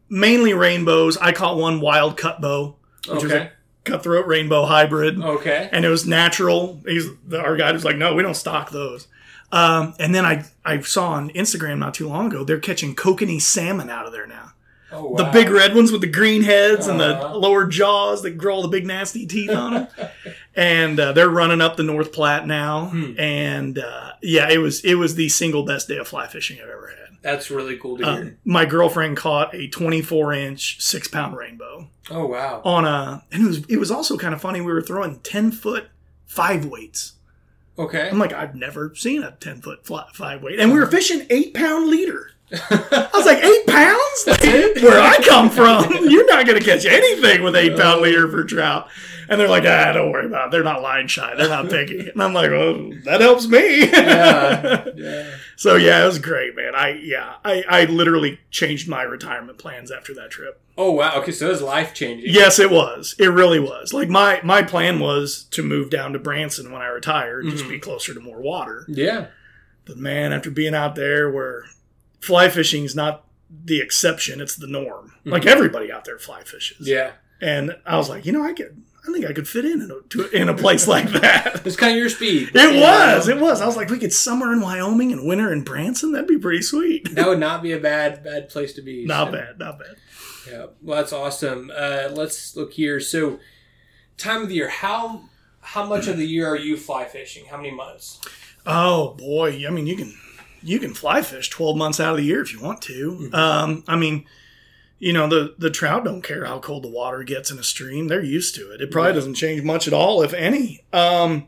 [0.10, 1.18] mainly rainbows.
[1.18, 2.76] I caught one wild cut bow,
[3.08, 3.46] which was Okay.
[3.46, 5.70] a cutthroat rainbow hybrid, Okay.
[5.72, 6.82] and it was natural.
[6.86, 9.08] He's our guy was like, "No, we don't stock those."
[9.52, 13.42] Um, and then I I saw on Instagram not too long ago they're catching kokanee
[13.42, 14.54] salmon out of there now.
[14.92, 15.18] Oh wow.
[15.18, 17.38] The big red ones with the green heads and the Uh-huh.
[17.38, 19.88] lower jaws that grow all the big nasty teeth on them.
[20.56, 22.88] and uh, they're running up the North Platte now.
[22.88, 23.14] Hmm.
[23.18, 26.70] And uh, yeah, it was it was the single best day of fly fishing I've
[26.70, 27.18] ever had.
[27.22, 28.22] That's really cool to hear.
[28.22, 32.62] Um, my girlfriend caught a 24 inch six pound rainbow oh wow.
[32.66, 34.62] on a, and it was it was also kind of funny.
[34.62, 35.88] We were throwing 10 foot
[36.26, 37.14] five weights.
[37.80, 38.10] Okay.
[38.10, 41.26] I'm like, I've never seen a 10 foot fly, five weight, and we were fishing
[41.30, 42.33] eight pound leader.
[42.54, 44.28] I was like, eight pounds?
[44.28, 44.42] Like,
[44.84, 48.44] where I come from, you're not going to catch anything with eight pound leader for
[48.44, 48.88] trout.
[49.30, 50.52] And they're like, ah, don't worry about it.
[50.52, 51.34] They're not line shy.
[51.36, 52.10] They're not picky.
[52.10, 53.90] And I'm like, well, that helps me.
[53.90, 54.86] yeah.
[54.96, 55.36] Yeah.
[55.56, 56.76] so yeah, it was great, man.
[56.76, 60.62] I, yeah, I, I literally changed my retirement plans after that trip.
[60.78, 61.16] Oh wow.
[61.22, 62.30] Okay, so it was life changing.
[62.32, 63.16] Yes, it was.
[63.20, 63.94] It really was.
[63.94, 67.70] Like my, my plan was to move down to Branson when I retired, just Mhm.
[67.70, 68.86] be closer to more water.
[68.88, 69.28] Yeah.
[69.86, 71.66] But man, after being out there where
[72.24, 73.26] fly fishing is not
[73.66, 75.14] the exception, it's the norm.
[75.26, 75.48] Like Mhm.
[75.48, 76.88] everybody out there fly fishes.
[76.88, 77.12] Yeah.
[77.42, 79.92] And I was like, you know, I could, I think I could fit in in
[79.92, 81.62] a, to, in a place like that.
[81.66, 82.50] It's kind of your speed.
[82.56, 83.16] It Yeah.
[83.18, 83.62] was, it was.
[83.62, 86.14] I was like, we could summer in Wyoming and winter in Branson.
[86.14, 87.14] That'd be pretty sweet.
[87.16, 89.06] That would not be a bad bad place to be.
[89.16, 89.32] Not so.
[89.34, 89.96] bad, not bad.
[90.50, 91.72] Yeah, well, that's awesome.
[91.76, 93.00] Uh, let's look here.
[93.00, 93.40] So,
[94.18, 94.70] time of the year.
[94.70, 95.24] How
[95.62, 97.46] how much of the year are you fly fishing?
[97.52, 98.20] How many months?
[98.66, 100.14] Oh boy, I mean, you can
[100.64, 103.30] you can fly fish twelve months out of the year if you want to.
[103.32, 103.34] Mhm.
[103.34, 104.26] Um, I mean,
[105.00, 108.08] you know the the trout don't care how cold the water gets in a stream;
[108.08, 108.82] they're used to it.
[108.82, 110.84] It probably doesn't change much at all, if any.
[110.94, 111.48] Um,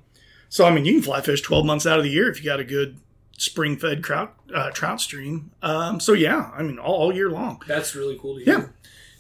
[0.50, 2.46] so I mean, you can fly fish twelve months out of the year if you
[2.46, 2.98] got a good
[3.38, 5.52] spring fed trout uh, trout stream.
[5.62, 7.62] Um, so yeah, I mean, all, all year long.
[7.68, 8.60] That's really cool to hear.
[8.60, 8.66] Yeah.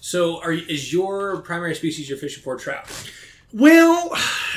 [0.01, 2.85] So, are is your primary species you're fishing for trout?
[3.57, 4.11] Well,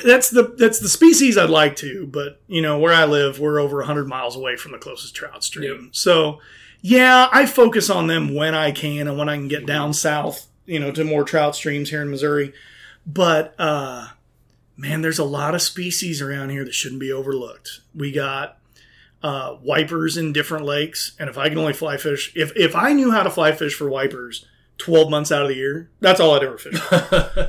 [0.04, 3.60] that's the that's the species I'd like to, but you know where I live, we're
[3.60, 5.84] over hundred miles away from the closest trout stream.
[5.84, 5.90] Yep.
[5.92, 6.40] So,
[6.80, 10.48] yeah, I focus on them when I can and when I can get down south,
[10.66, 12.52] you know, to more trout streams here in Missouri.
[13.06, 14.08] But uh,
[14.76, 17.82] man, there's a lot of species around here that shouldn't be overlooked.
[17.94, 18.58] We got
[19.22, 22.94] uh, wipers in different lakes, and if I can only fly fish, if if I
[22.94, 24.44] knew how to fly fish for wipers.
[24.78, 25.90] 12 months out of the year.
[26.00, 26.80] That's all I'd ever fish.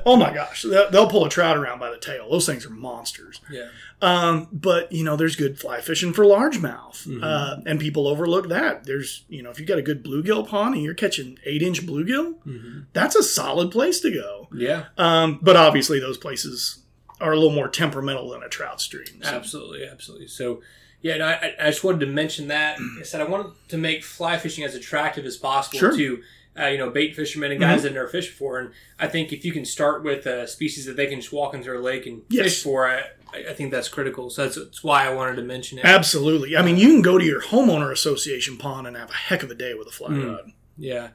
[0.05, 2.29] Oh my gosh, they'll pull a trout around by the tail.
[2.29, 3.41] Those things are monsters.
[3.51, 3.67] yeah.
[4.01, 7.23] Um, but you know, there's good fly fishing for largemouth, Mhm.
[7.23, 8.85] uh, and people overlook that.
[8.85, 11.85] There's you know, if you've got a good bluegill pond and you're catching eight inch
[11.85, 14.47] bluegill, hmm that's a solid place to go.
[14.53, 14.85] Yeah.
[14.97, 16.79] Um, but obviously, those places
[17.21, 19.21] are a little more temperamental than a trout stream.
[19.21, 20.27] So- Absolutely, absolutely.
[20.27, 20.61] So,
[21.01, 22.79] yeah, no, I, I just wanted to mention that.
[22.99, 25.95] I said I wanted to make fly fishing as attractive as possible Sure.
[25.97, 26.21] to
[26.59, 28.59] uh, you know bait fishermen and guys that never fished before.
[28.59, 31.53] And I think if you can start with a species that they can just walk
[31.53, 32.45] into a lake and Yes.
[32.45, 34.29] fish for, I, I think that's critical.
[34.29, 35.85] So that's, that's why I wanted to mention it.
[35.85, 36.57] Absolutely.
[36.57, 39.51] I mean, you can go to your homeowner association pond and have a heck of
[39.51, 40.27] a day with a fly Mm.
[40.29, 40.51] rod.
[40.77, 41.09] Yeah.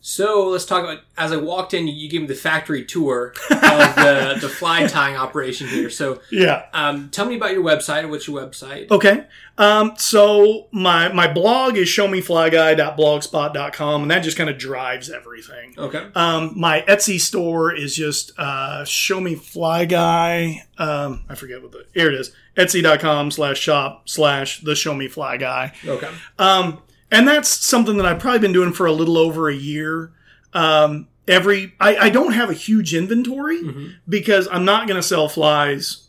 [0.00, 1.00] So let's talk about.
[1.16, 5.16] As I walked in, you gave me the factory tour of the, the fly tying
[5.16, 5.90] operation here.
[5.90, 6.66] So, Yeah.
[6.72, 8.08] um, tell me about your website.
[8.08, 8.90] What's your website?
[8.92, 9.24] Okay.
[9.58, 15.74] Um, so my my blog is showmeflyguy.blogspot.com and that just kind of drives everything.
[15.76, 16.06] Okay.
[16.14, 20.64] Um, my Etsy store is just uh, show me fly guy.
[20.78, 22.32] Um, I forget what the here it is.
[22.56, 25.72] Etsy.com slash shop slash the show me fly guy.
[25.86, 26.08] Okay.
[26.38, 30.12] Um, and that's something that I've probably been doing for a little over a year.
[30.52, 33.94] Um, every I, I don't have a huge inventory Mhm.
[34.08, 36.04] because I'm not going to sell flies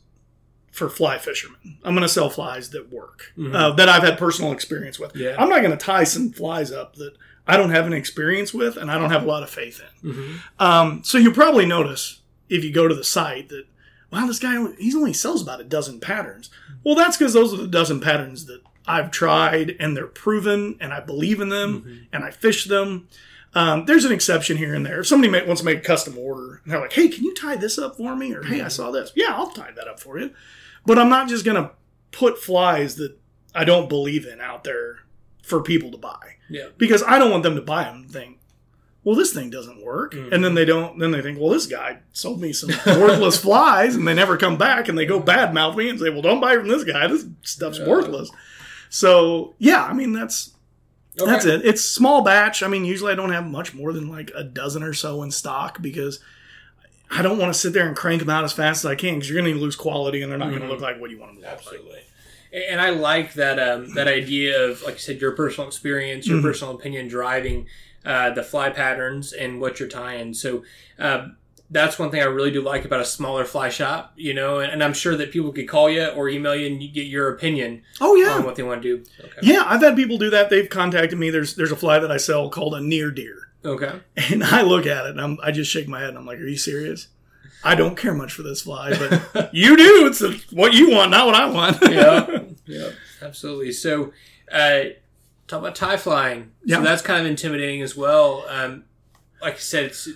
[0.71, 1.77] for fly fishermen.
[1.83, 3.53] I'm going to sell flies that work Mhm.
[3.53, 5.15] uh, that I've had personal experience with.
[5.15, 5.35] Yeah.
[5.37, 7.15] I'm not going to tie some flies up that
[7.47, 10.11] I don't have an experience with and I don't have a lot of faith in.
[10.11, 13.65] hmm Um, so you probably notice if you go to the site that,
[14.11, 16.49] wow, this guy he only sells about a dozen patterns.
[16.85, 20.91] Well, that's because those are the dozen patterns that I've tried and they're proven and
[20.91, 23.07] I believe in them and I fish them.
[23.53, 24.99] Um, there's an exception here and there.
[25.01, 27.33] If somebody ma- wants to make a custom order and they're like, hey, can you
[27.35, 28.33] tie this up for me?
[28.33, 29.11] Or hey, I saw this.
[29.15, 30.31] Yeah, I'll tie that up for you.
[30.85, 31.71] But I'm not just going to
[32.11, 33.15] put flies that
[33.55, 34.99] I don't believe in out there
[35.43, 36.67] for people to buy Yeah.
[36.77, 38.37] because I don't want them to buy them and think,
[39.03, 40.13] well, this thing doesn't work.
[40.13, 40.31] Mhm.
[40.31, 43.95] And then they don't, then they think, well, this guy sold me some worthless flies
[43.95, 46.41] and they never come back and they go bad mouth me and say, well, don't
[46.41, 47.07] buy from this guy.
[47.07, 47.87] This stuff's Yeah.
[47.87, 48.29] worthless.
[48.89, 50.51] So yeah, I mean, that's,
[51.19, 51.29] Okay.
[51.31, 51.65] that's it.
[51.65, 52.63] It's small batch.
[52.63, 55.31] I mean, usually I don't have much more than like a dozen or so in
[55.31, 56.19] stock because
[57.11, 59.15] I don't want to sit there and crank them out as fast as I can
[59.15, 60.67] because you're going to lose quality and they're not going Mhm.
[60.67, 61.75] to look like what you want them to look like.
[61.75, 61.99] Absolutely.
[62.69, 66.39] And I like that um, that idea of, like you said, your personal experience, your
[66.39, 66.43] Mhm.
[66.43, 67.67] personal opinion driving
[68.05, 70.33] uh, the fly patterns and what you're tying.
[70.33, 70.63] So
[70.97, 71.35] um,
[71.71, 74.59] that's one thing I really do like about a smaller fly shop, you know.
[74.59, 77.05] And, and I'm sure that people could call you or email you and you get
[77.05, 78.29] your opinion Oh yeah.
[78.33, 79.03] on what they want to do.
[79.23, 79.39] Okay.
[79.43, 80.49] Yeah, I've had people do that.
[80.49, 81.29] They've contacted me.
[81.29, 83.49] There's there's a fly that I sell called a near deer.
[83.63, 83.99] Okay.
[84.31, 86.39] And I look at it and I'm, I just shake my head and I'm like,
[86.39, 87.07] "Are you serious?
[87.63, 88.91] I don't care much for this fly,
[89.33, 90.07] but you do.
[90.07, 92.39] It's the, what you want, not what I want." yeah.
[92.65, 92.91] Yeah.
[93.21, 93.71] Absolutely.
[93.71, 94.13] So,
[94.51, 94.81] uh,
[95.47, 96.51] talk about tie flying.
[96.63, 96.77] Yeah.
[96.77, 98.45] So that's kind of intimidating as well.
[98.47, 98.83] Um,
[99.41, 100.07] like I said, it's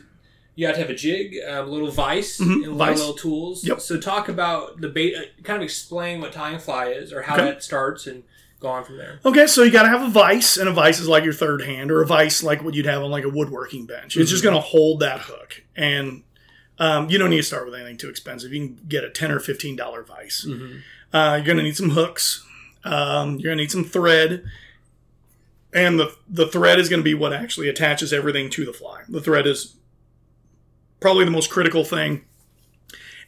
[0.55, 3.13] you have to have a jig, a little vise, Mhm, and a lot of little
[3.15, 3.63] tools.
[3.65, 3.81] Yep.
[3.81, 5.15] So talk about the bait.
[5.15, 7.45] Uh, kind of explain what tying a fly is, or how Okay.
[7.45, 8.23] that starts, and
[8.59, 9.19] go on from there.
[9.25, 11.61] Okay, so you got to have a vise, and a vise is like your third
[11.63, 14.15] hand, or a vise like what you'd have on like a woodworking bench.
[14.15, 16.23] It's just going to hold that hook, and
[16.79, 18.53] um, you don't need to start with anything too expensive.
[18.53, 20.45] You can get a ten or fifteen dollar vise.
[20.47, 20.77] Mm-hmm.
[21.15, 22.43] Uh, you're going to need some hooks.
[22.83, 24.43] Um, you're going to need some thread.
[25.75, 29.01] And the, the thread is going to be what actually attaches everything to the fly.
[29.09, 29.73] The thread is
[31.03, 32.23] probably the most critical thing.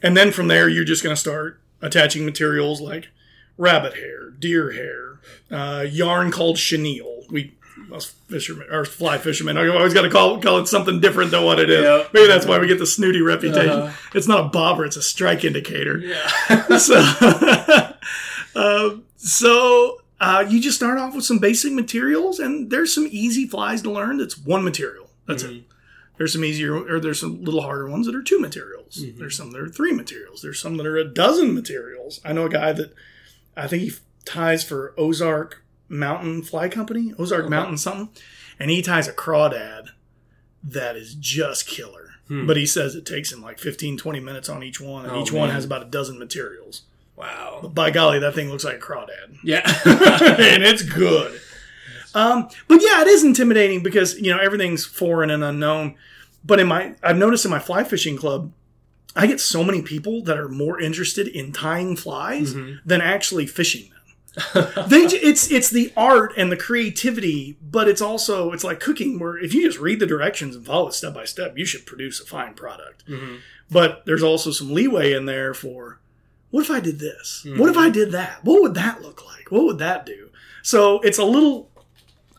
[0.02, 3.10] And then from there, you're just going to start attaching materials like
[3.58, 5.20] rabbit hair, deer hair,
[5.52, 7.24] uh, yarn called chenille.
[7.30, 7.54] We,
[7.94, 11.44] us fishermen, or fly fishermen, I always got to call, call it something different than
[11.44, 11.84] what it is.
[11.84, 12.14] Yep.
[12.14, 13.70] Maybe that's why we get the snooty reputation.
[13.70, 14.10] Uh-huh.
[14.16, 16.78] It's not a bobber, it's a strike indicator Yeah.
[16.78, 17.94] so,
[18.56, 23.46] um, so uh, you just start off with some basic materials, and there's some easy
[23.48, 24.18] flies to learn.
[24.18, 25.10] That's one material.
[25.28, 25.58] That's Mhm.
[25.58, 25.64] it.
[26.18, 28.98] There's some easier, or there's some little harder ones that are two materials.
[29.04, 29.18] Mhm.
[29.18, 30.42] There's some that are three materials.
[30.42, 32.22] There's some that are a dozen materials.
[32.24, 32.94] I know a guy that
[33.58, 33.92] I think he
[34.26, 37.50] ties for Ozark Mountain Fly Company, Ozark Okay.
[37.50, 38.10] Mountain something,
[38.60, 39.90] and he ties a crawdad
[40.64, 42.12] that is just killer.
[42.28, 42.48] Hmm.
[42.48, 45.22] But he says it takes him like 15, 20 minutes on each one, and Oh,
[45.22, 46.84] each one has about a dozen materials.
[47.16, 47.60] Wow.
[47.62, 49.38] But by golly, that thing looks like a crawdad.
[49.44, 49.62] Yeah.
[49.86, 51.40] and it's good.
[52.16, 55.96] Um, but yeah, it is intimidating because you know everything's foreign and unknown.
[56.44, 58.52] But in my, I've noticed in my fly fishing club,
[59.16, 62.80] I get so many people that are more interested in tying flies Mhm.
[62.86, 63.92] than actually fishing them.
[64.90, 69.38] They, it's it's the art and the creativity, but it's also it's like cooking where
[69.38, 72.20] if you just read the directions and follow it step by step, you should produce
[72.20, 73.04] a fine product.
[73.08, 73.38] Mhm.
[73.72, 76.00] But there's also some leeway in there for
[76.52, 77.46] what if I did this?
[77.58, 78.44] What if I did that?
[78.44, 79.52] What would that look like?
[79.52, 80.30] What would that do?
[80.62, 81.70] So it's a little,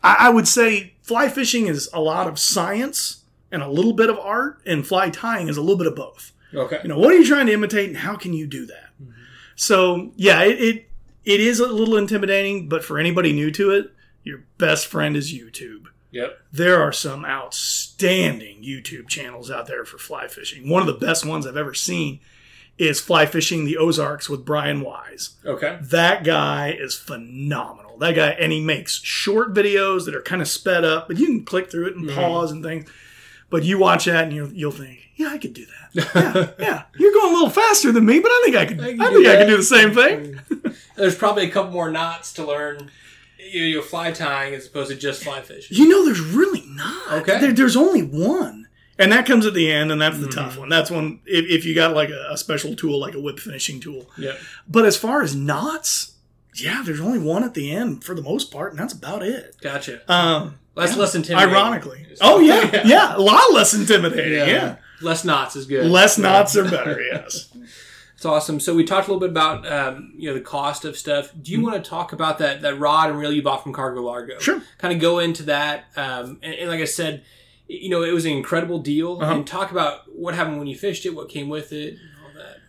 [0.03, 4.09] I, I would say fly fishing is a lot of science and a little bit
[4.09, 6.33] of art, and fly tying is a little bit of both.
[6.53, 6.79] Okay.
[6.83, 8.89] You know, what are you trying to imitate and how can you do that?
[9.01, 9.11] Mm-hmm.
[9.55, 10.89] So yeah, it, it
[11.23, 13.91] it is a little intimidating, but for anybody new to it,
[14.23, 16.39] your best friend is YouTube Yep.
[16.51, 20.69] there are some outstanding YouTube channels out there for fly fishing.
[20.69, 22.19] One of the best ones I've ever seen
[22.77, 25.35] is Fly Fishing the Ozarks with Brian Wise.
[25.45, 25.79] Okay.
[25.81, 27.86] That guy is phenomenal.
[27.99, 31.25] That guy, and he makes short videos that are kind of sped up, but you
[31.27, 32.89] can click through it and pause and things.
[33.49, 35.73] But you watch that and you'll, you'll think, yeah, I could do that.
[36.15, 36.83] Yeah, yeah.
[36.99, 38.79] You're going a little faster than me, but I think I could.
[38.81, 40.39] I, can think do I could do the same thing.
[40.95, 42.91] There's probably a couple more knots to learn.
[43.39, 45.77] You you know, fly tying as opposed to just fly fishing.
[45.77, 47.13] You know, there's really not.
[47.21, 47.39] Okay.
[47.39, 48.67] There, there's only one.
[48.99, 50.39] And that comes at the end, and that's the Mm-hmm.
[50.39, 50.69] tough one.
[50.69, 53.79] That's one, if, if you got like a, a special tool, like a whip finishing
[53.79, 54.07] tool.
[54.17, 54.37] Yep.
[54.67, 56.15] But as far as knots,
[56.59, 59.55] yeah, there's only one at the end for the most part, and that's about it.
[59.61, 60.01] Gotcha.
[60.11, 61.53] Um, That's yeah, less intimidating.
[61.55, 62.05] Ironically.
[62.21, 62.81] Oh, yeah, Yeah.
[62.85, 63.15] yeah.
[63.15, 64.77] A lot less intimidating, yeah.
[65.01, 65.85] Less knots is good.
[65.85, 67.49] Less knots are better, yes.
[68.15, 68.59] It's awesome.
[68.59, 71.31] So we talked a little bit about um, you know the cost of stuff.
[71.39, 74.01] Do you want to talk about that that rod and reel you bought from Cargo
[74.01, 74.39] Largo?
[74.39, 74.59] Sure.
[74.79, 77.23] Kind of go into that, um, and, and like I said,
[77.67, 79.19] you know it was an incredible deal.
[79.21, 79.33] Uh-huh.
[79.35, 81.99] And talk about what happened when you fished it, what came with it, and all
[81.99, 82.16] that.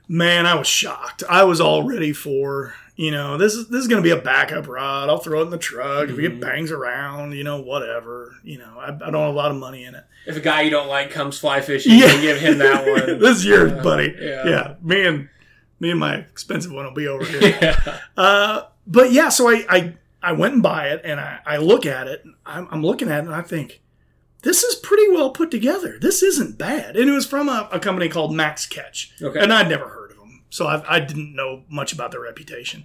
[0.08, 1.22] Man, I was shocked.
[1.28, 4.20] I was all ready for, you know, this is this is going to be a
[4.22, 5.10] backup rod.
[5.10, 6.08] I'll throw it in the truck.
[6.08, 6.40] If it Mm-hmm.
[6.40, 8.34] bangs around, you know, whatever.
[8.42, 10.04] You know, I, I don't have a lot of money in it.
[10.26, 12.14] If a guy you don't like comes fly fishing, Yeah.
[12.14, 13.18] you give him that one.
[13.18, 14.16] this is yours, buddy.
[14.18, 14.46] yeah.
[14.48, 14.74] Yeah.
[14.82, 15.28] me and
[15.80, 17.56] me and my expensive one will be over here.
[17.62, 17.98] yeah.
[18.16, 21.84] uh, but yeah, so I, I I went and buy it, and I, I look
[21.86, 22.24] at it.
[22.46, 23.80] I'm, I'm looking at it, and I think
[24.42, 25.98] this is pretty well put together.
[26.00, 29.40] This isn't bad, and it was from a, a company called Maxcatch, Okay.
[29.40, 32.84] and I'd never heard of them, so I, I didn't know much about their reputation.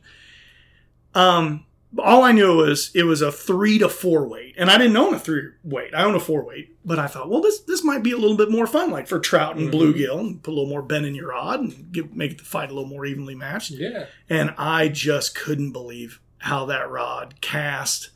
[1.16, 1.66] Um,
[2.00, 5.14] all I knew was it was a three to four weight, and I didn't own
[5.14, 5.94] a three weight.
[5.94, 8.36] I own a four weight, but I thought, well, this this might be a little
[8.38, 9.74] bit more fun, like for trout and Mhm.
[9.74, 12.72] bluegill, and put a little more bend in your rod and give, make the fight
[12.72, 13.72] a little more evenly matched.
[13.72, 14.06] yeah.
[14.28, 18.10] And I just couldn't believe how that rod cast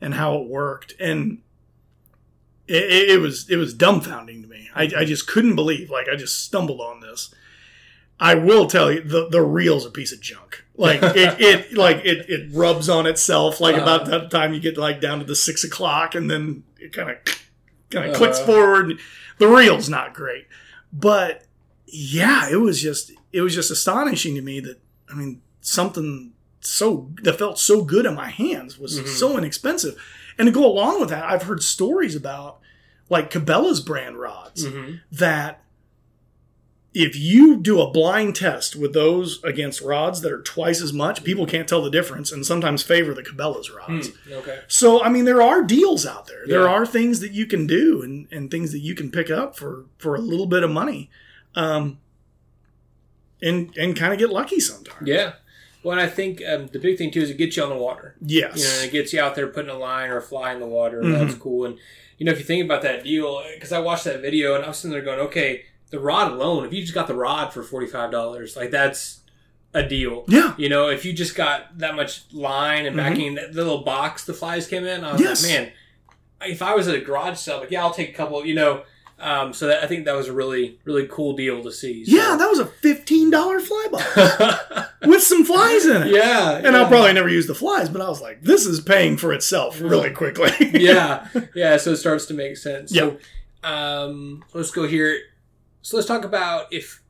[0.00, 1.38] and how it worked, and
[2.70, 4.68] it, it, it was it was dumbfounding to me.
[4.74, 7.34] I, I just couldn't believe, like I just stumbled on this.
[8.18, 10.64] I will tell you, the the reel's a piece of junk.
[10.76, 13.60] Like it, it like it, it rubs on itself.
[13.60, 14.18] Like about Uh-huh.
[14.20, 17.16] that time you get like down to the six o'clock, and then it kind of
[17.90, 18.46] kind of clicks Uh-huh.
[18.46, 18.98] forward.
[19.38, 20.46] The reel's not great,
[20.92, 21.44] but
[21.86, 24.78] yeah, it was just it was just astonishing to me that
[25.10, 29.06] I mean something so that felt so good in my hands was Mhm.
[29.08, 29.96] so inexpensive,
[30.38, 32.58] and to go along with that, I've heard stories about
[33.08, 35.62] like Cabela's brand rods hmm that
[36.92, 41.22] if you do a blind test with those against rods that are twice as much,
[41.22, 44.10] people can't tell the difference and sometimes favor the Cabela's rods.
[44.28, 44.58] Okay.
[44.66, 46.42] So, I mean, there are deals out there.
[46.48, 46.66] There Yeah.
[46.68, 49.84] are things that you can do and, and things that you can pick up for,
[49.98, 51.10] for a little bit of money.
[51.54, 51.98] Um,
[53.40, 55.06] and, and kind of get lucky sometimes.
[55.08, 55.34] Yeah.
[55.82, 57.76] Well, and I think um, the big thing too is it gets you on the
[57.76, 58.14] water.
[58.20, 58.58] Yes.
[58.58, 60.66] You know, it gets you out there putting a line or a fly in the
[60.66, 61.02] water.
[61.02, 61.18] Mhm.
[61.18, 61.64] That's cool.
[61.66, 61.78] And
[62.18, 64.68] you know, if you think about that deal, because I watched that video and I
[64.68, 67.62] was sitting there going, okay, the rod alone, if you just got the rod for
[67.62, 69.20] forty five dollars, like that's
[69.72, 70.24] a deal.
[70.28, 70.52] yeah.
[70.58, 74.24] You know, if you just got that much line and backing, that the little box
[74.24, 75.42] the flies came in, I was Yes.
[75.42, 75.72] like, man,
[76.42, 78.44] if I was at a garage sale, like, yeah, I'll take a couple.
[78.44, 78.82] You know,
[79.20, 82.04] um, so that, I think that was a really, really cool deal to see.
[82.06, 82.16] So.
[82.16, 86.08] Yeah, that was a $15 fly box with some flies in it.
[86.14, 89.18] yeah, And I'll probably never use the flies, but I was like, this is paying
[89.18, 90.50] for itself really quickly.
[90.72, 91.76] yeah, yeah.
[91.76, 92.92] So it starts to make sense.
[92.94, 93.20] Yep.
[93.62, 95.20] So, um, let's go here.
[95.82, 97.02] So let's talk about if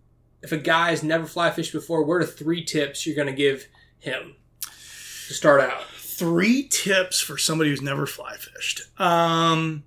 [0.43, 3.69] if a guy's never fly fished before, what are three tips you're going to give
[3.99, 5.85] him to start out?
[5.95, 8.83] Three tips for somebody who's never fly fished.
[8.99, 9.85] Um,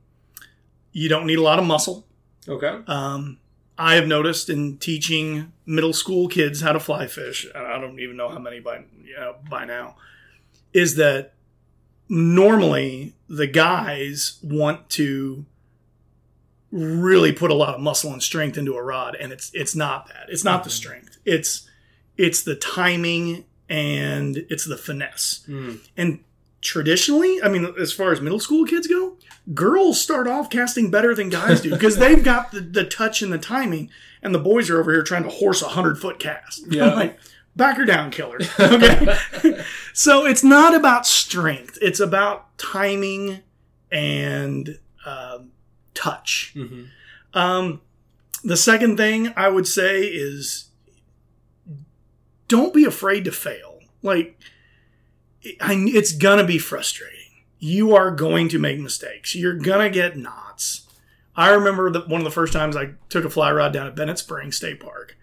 [0.91, 2.05] you don't need a lot of muscle.
[2.47, 2.79] Okay.
[2.87, 3.37] Um,
[3.77, 7.99] I have noticed in teaching middle school kids how to fly fish, and I don't
[7.99, 9.95] even know how many by you know, by now,
[10.73, 11.33] is that
[12.07, 15.45] normally the guys want to
[16.71, 20.07] really put a lot of muscle and strength into a rod, and it's it's not
[20.07, 20.27] that.
[20.29, 21.17] It's not the strength.
[21.25, 21.67] It's
[22.17, 25.45] it's the timing and it's the finesse.
[25.47, 25.79] Mm.
[25.97, 26.23] And
[26.63, 29.17] traditionally, I mean, as far as middle school kids go,
[29.53, 33.31] girls start off casting better than guys do because they've got the, the touch and
[33.31, 33.89] the timing,
[34.21, 36.65] and the boys are over here trying to horse a hundred foot cast.
[36.71, 36.93] Yeah.
[36.93, 37.19] Like,
[37.55, 38.39] back her down, killer.
[38.59, 39.61] Okay.
[39.93, 43.41] so it's not about strength; it's about timing
[43.91, 45.51] and um,
[45.93, 46.53] touch.
[46.55, 46.83] hmm
[47.33, 47.81] Um,
[48.43, 50.69] the second thing I would say is
[52.47, 53.79] don't be afraid to fail.
[54.01, 54.37] Like,
[55.43, 57.19] it's gonna be frustrating.
[57.59, 59.35] You are going to make mistakes.
[59.35, 60.81] You're gonna get knots.
[61.35, 63.95] I remember that one of the first times I took a fly rod down at
[63.95, 65.17] Bennett Springs State Park.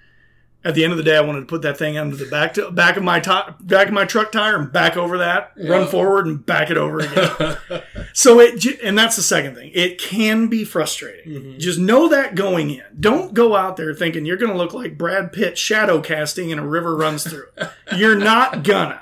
[0.62, 2.52] At the end of the day, I wanted to put that thing under the back
[2.54, 5.86] to, back of my ti- back of my truck tire and back over that, run
[5.88, 7.56] forward and back it over again.
[8.12, 9.70] So it, and that's the second thing.
[9.72, 11.32] It can be frustrating.
[11.32, 11.58] Mhm.
[11.60, 12.82] Just know that going in.
[12.98, 16.60] Don't go out there thinking you're going to look like Brad Pitt shadow casting and
[16.60, 17.46] a river runs through.
[17.96, 19.00] you're not gonna.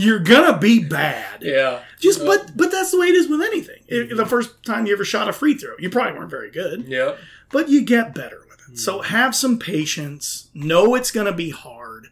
[0.00, 1.42] You're gonna be bad.
[1.42, 1.80] yeah.
[1.98, 3.82] Just, but, but that's the way it is with anything.
[3.88, 6.84] It- the first time you ever shot a free throw, you probably weren't very good,
[6.86, 7.18] Yep.
[7.50, 8.78] but you get better with it.
[8.78, 10.50] So have some patience.
[10.54, 12.08] Know it's going to be hard,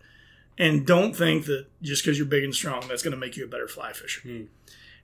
[0.58, 3.44] and don't think that just because you're big and strong, that's going to make you
[3.44, 4.22] a better fly fisher.
[4.22, 4.42] Hmm.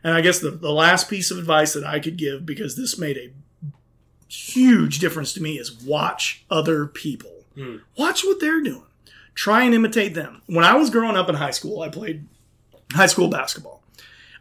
[0.02, 2.98] And I guess the, the last piece of advice that I could give, because this
[2.98, 3.30] made a
[4.28, 7.44] huge difference to me, is watch other people.
[7.54, 7.76] Hmm.
[7.96, 8.86] Watch what they're doing.
[9.34, 10.42] Try and imitate them.
[10.46, 12.26] When I was growing up in high school, I played
[12.92, 13.82] high school basketball.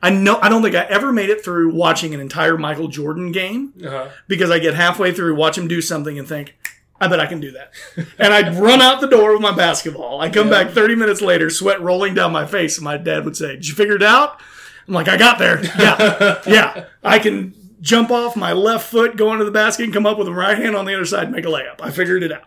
[0.03, 3.31] I know I don't think I ever made it through watching an entire Michael Jordan
[3.31, 4.07] game Uh-huh.
[4.27, 6.55] because I get halfway through, watch him do something, and think,
[6.99, 7.71] I bet I can do that.
[8.17, 10.19] And I'd run out the door with my basketball.
[10.19, 10.63] I come Yeah.
[10.63, 13.67] back 30 minutes later, sweat rolling down my face, and my dad would say, Did
[13.67, 14.39] you figure it out?
[14.87, 15.63] I'm like, I got there.
[15.77, 16.41] Yeah.
[16.47, 16.85] yeah.
[17.03, 20.25] I can jump off my left foot, go into the basket, and come up with
[20.27, 21.79] the right hand on the other side and make a layup.
[21.79, 22.43] I figured it out.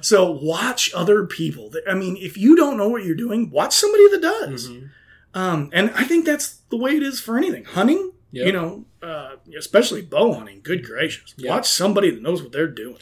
[0.00, 1.70] So watch other people.
[1.88, 4.68] I mean, if you don't know what you're doing, watch somebody that does.
[4.70, 4.88] Mhm.
[5.36, 7.64] Um, and I think that's the way it is for anything.
[7.66, 8.46] Hunting, Yep.
[8.46, 10.60] you know, uh, especially bow hunting.
[10.62, 11.50] Good gracious, Yeah.
[11.50, 12.98] watch somebody that knows what they're doing.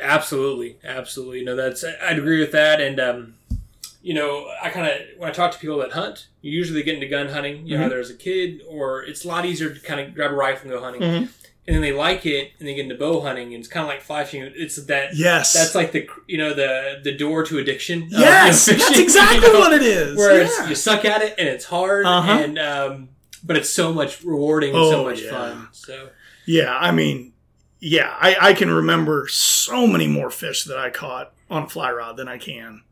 [0.00, 1.44] Absolutely, absolutely.
[1.44, 2.80] No, that's I'd agree with that.
[2.80, 3.34] And um,
[4.02, 6.94] you know, I kind of when I talk to people that hunt, you usually get
[6.94, 7.66] into gun hunting.
[7.66, 7.86] You know, Mhm.
[7.86, 10.62] either as a kid or it's a lot easier to kind of grab a rifle
[10.70, 11.02] and go hunting.
[11.02, 11.28] Mhm.
[11.66, 13.88] And then they like it, and they get into bow hunting, and it's kind of
[13.88, 14.52] like fly fishing.
[14.56, 18.02] It's that Yes, that's like the you know the the door to addiction.
[18.02, 20.16] of, you know, yes, that's exactly you know, what it is.
[20.16, 20.68] Where it's, Yeah.
[20.68, 22.32] you suck at it and it's hard, Uh-huh.
[22.32, 23.08] and um,
[23.44, 25.30] but it's so much rewarding and so Oh, much yeah.
[25.30, 25.68] fun.
[25.70, 26.08] So
[26.46, 27.32] Yeah, I mean,
[27.78, 31.92] yeah, I, I can remember so many more fish that I caught on a fly
[31.92, 32.82] rod than I can,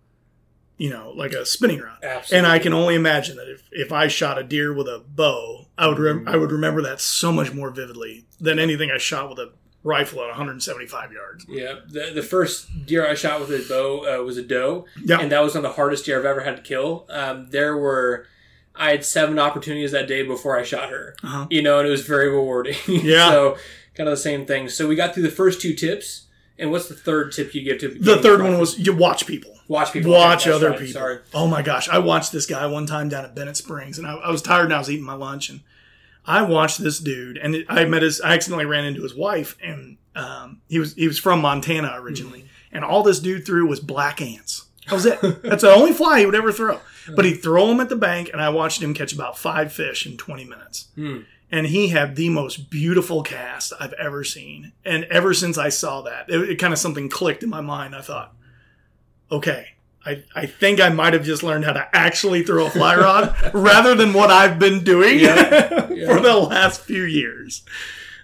[0.81, 1.99] you know, like a spinning rod.
[2.03, 4.99] absolutely, And I can only imagine that if, if I shot a deer with a
[5.07, 8.99] bow, I would rem- I would remember that so much more vividly than anything I
[8.99, 9.53] shot with a
[9.83, 11.45] rifle at 175 yards.
[11.49, 11.75] yeah.
[11.89, 14.87] The the first deer I shot with a bow uh, was a doe.
[15.05, 17.07] Yeah, and that was one of the hardest deer I've ever had to kill.
[17.11, 18.27] Um, there were,
[18.75, 21.15] I had seven opportunities that day before I shot her.
[21.23, 21.47] Uh-huh.
[21.51, 22.77] You know, and it was very rewarding.
[22.89, 23.31] Yeah.
[23.31, 23.57] so
[23.95, 24.69] kind of the same thing.
[24.71, 26.27] So we got through the first two tips,
[26.61, 27.89] and what's the third tip you give to?
[27.89, 29.57] the third one was you watch people.
[29.69, 30.13] watch people.
[30.13, 30.93] watch Okay, other right, people.
[30.93, 31.19] Sorry.
[31.35, 34.15] Oh my gosh, I watched this guy one time down at Bennett Springs, and I,
[34.15, 35.61] I was tired and I was eating my lunch, and
[36.27, 38.21] I watched this dude, and it, I met his.
[38.21, 42.45] I accidentally ran into his wife, and um, he was he was from Montana originally,
[42.71, 44.67] and all this dude threw was black ants.
[44.87, 45.21] That was it.
[45.43, 46.81] That's the only fly he would ever throw.
[47.15, 50.07] But he'd throw them at the bank, and I watched him catch about five fish
[50.07, 50.89] in 20 minutes.
[50.95, 51.21] Hmm.
[51.53, 54.73] And he had the most beautiful cast I've ever seen.
[54.85, 57.95] And ever since I saw that, it, it kind of something clicked in my mind.
[57.95, 58.35] I thought,
[59.33, 59.67] okay,
[60.07, 63.35] I, I think I might have just learned how to actually throw a fly rod
[63.53, 66.07] rather than what I've been doing Yeah, yeah.
[66.07, 67.63] for the last few years.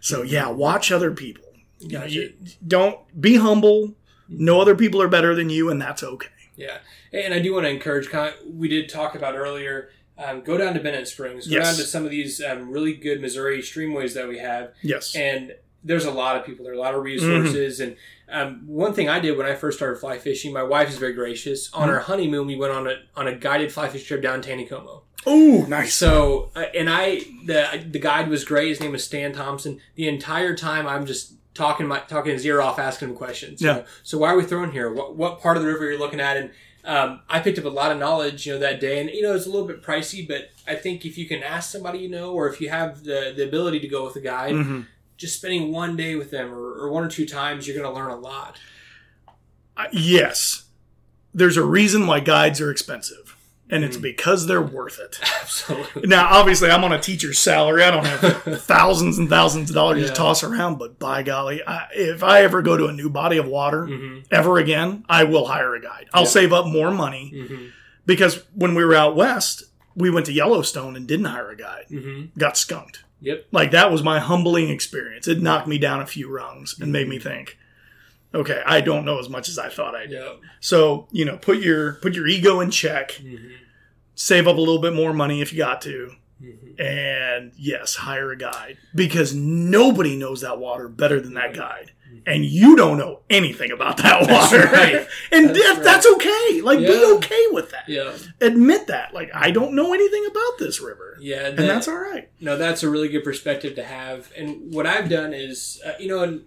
[0.01, 1.45] So yeah, watch other people.
[1.81, 2.33] You know, you
[2.66, 3.95] don't be humble.
[4.29, 6.29] No other people are better than you, and that's okay.
[6.57, 6.79] Yeah,
[7.12, 8.09] and I do want to encourage.
[8.09, 9.91] Kind of, we did talk about earlier.
[10.18, 11.46] Um, go down to Bennett Springs.
[11.46, 11.66] Go Yes.
[11.66, 14.72] down to some of these um, really good Missouri streamways that we have.
[14.82, 15.14] Yes.
[15.14, 15.54] and
[15.84, 17.94] there's a lot of people there are a lot of resources and
[18.28, 21.12] um, one thing i did when i first started fly fishing my wife is very
[21.12, 24.42] gracious on our honeymoon we went on a on a guided fly fish trip down
[24.42, 25.02] Taneycomo.
[25.26, 25.94] Oh, nice.
[25.94, 30.08] so uh, and i the the guide was great his name was stan thompson the
[30.08, 33.74] entire time i'm just talking my talking his ear off asking him questions you Yeah.
[33.74, 35.98] know, so why are we throwing here what, what part of the river are you're
[36.00, 36.50] looking at and
[36.87, 39.34] um, I picked up a lot of knowledge, you know, that day, and you know
[39.34, 42.32] it's a little bit pricey, but I think if you can ask somebody you know,
[42.32, 44.87] or if you have the the ability to go with a guide, Mhm.
[45.16, 47.99] just spending one day with them or, or one or two times, you're going to
[48.01, 48.59] learn a lot.
[49.76, 50.66] Uh, yes,
[51.34, 53.26] there's a reason why guides are expensive.
[53.70, 55.18] And it's because they're worth it.
[55.42, 56.06] Absolutely.
[56.06, 57.82] Now, obviously, I'm on a teacher's salary.
[57.82, 60.08] I don't have thousands and thousands of dollars Yeah.
[60.08, 63.36] to toss around, but by golly, I, if I ever go to a new body
[63.38, 66.06] of water hmm ever again, I will hire a guide.
[66.14, 66.28] I'll Yeah.
[66.28, 67.66] save up more money hmm
[68.04, 69.64] because when we were out west,
[69.96, 71.86] we went to Yellowstone and didn't hire a guide.
[71.88, 73.02] hmm Got skunked.
[73.20, 73.46] Yep.
[73.50, 75.26] Like that was my humbling experience.
[75.26, 77.58] It knocked me down a few rungs and made me think,
[78.37, 80.22] okay, I don't know as much as I thought I did.
[80.61, 83.37] So, you know, put your put your ego in check, hmm
[84.18, 86.11] save up a little bit more money if you got to,
[86.41, 91.93] hmm and yes, hire a guide because nobody knows that water better than that guide.
[92.26, 94.26] And you don't know anything about that Mm-hmm.
[94.32, 94.64] That's water.
[94.72, 95.07] right.
[95.32, 95.84] and That's that- right.
[95.84, 96.61] that's okay.
[96.62, 97.89] Like, be okay with that.
[97.89, 98.16] Yeah.
[98.41, 99.14] Admit that.
[99.14, 101.18] Like, I don't know anything about this river.
[101.20, 101.47] Yeah.
[101.49, 102.28] And that- that's all right.
[102.41, 104.32] No, that's a really good perspective to have.
[104.37, 106.45] And what I've done is, uh, you know, and,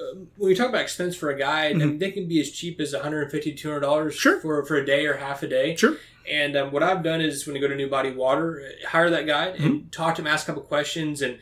[0.00, 2.50] um, when you talk about expense for a guide, I mean, they can be as
[2.50, 4.20] cheap as 150 200 dollars Mm-hmm.
[4.20, 4.40] Sure.
[4.40, 5.76] for for a day or half a day.
[5.76, 5.96] Sure.
[6.30, 9.10] And um, what I've done is when you go to New Body Water, uh, hire
[9.10, 9.64] that guide Mm-hmm.
[9.66, 11.22] and talk to him, ask a couple questions.
[11.22, 11.38] And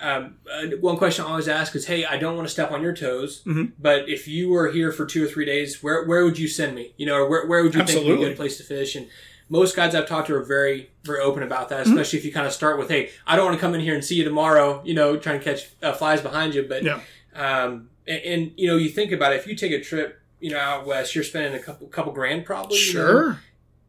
[0.00, 2.82] um, uh, one question I always ask is, "Hey, I don't want to step on
[2.82, 3.72] your toes, Mhm.
[3.78, 6.74] but if you were here for two or three days, where where would you send
[6.74, 6.94] me?
[6.96, 8.96] You know, or where where would you think would be a good place to fish?"
[8.96, 9.06] And
[9.48, 11.92] most guides I've talked to are very very open about that, Mm-hmm.
[11.92, 13.94] especially if you kind of start with, "Hey, I don't want to come in here
[13.94, 17.00] and see you tomorrow," you know, trying to catch uh, flies behind you, but Yeah.
[17.36, 20.50] um, and, and you know, you think about it, if you take a trip, you
[20.50, 22.78] know, out west, you're spending a couple couple grand probably.
[22.78, 23.40] you know, Sure.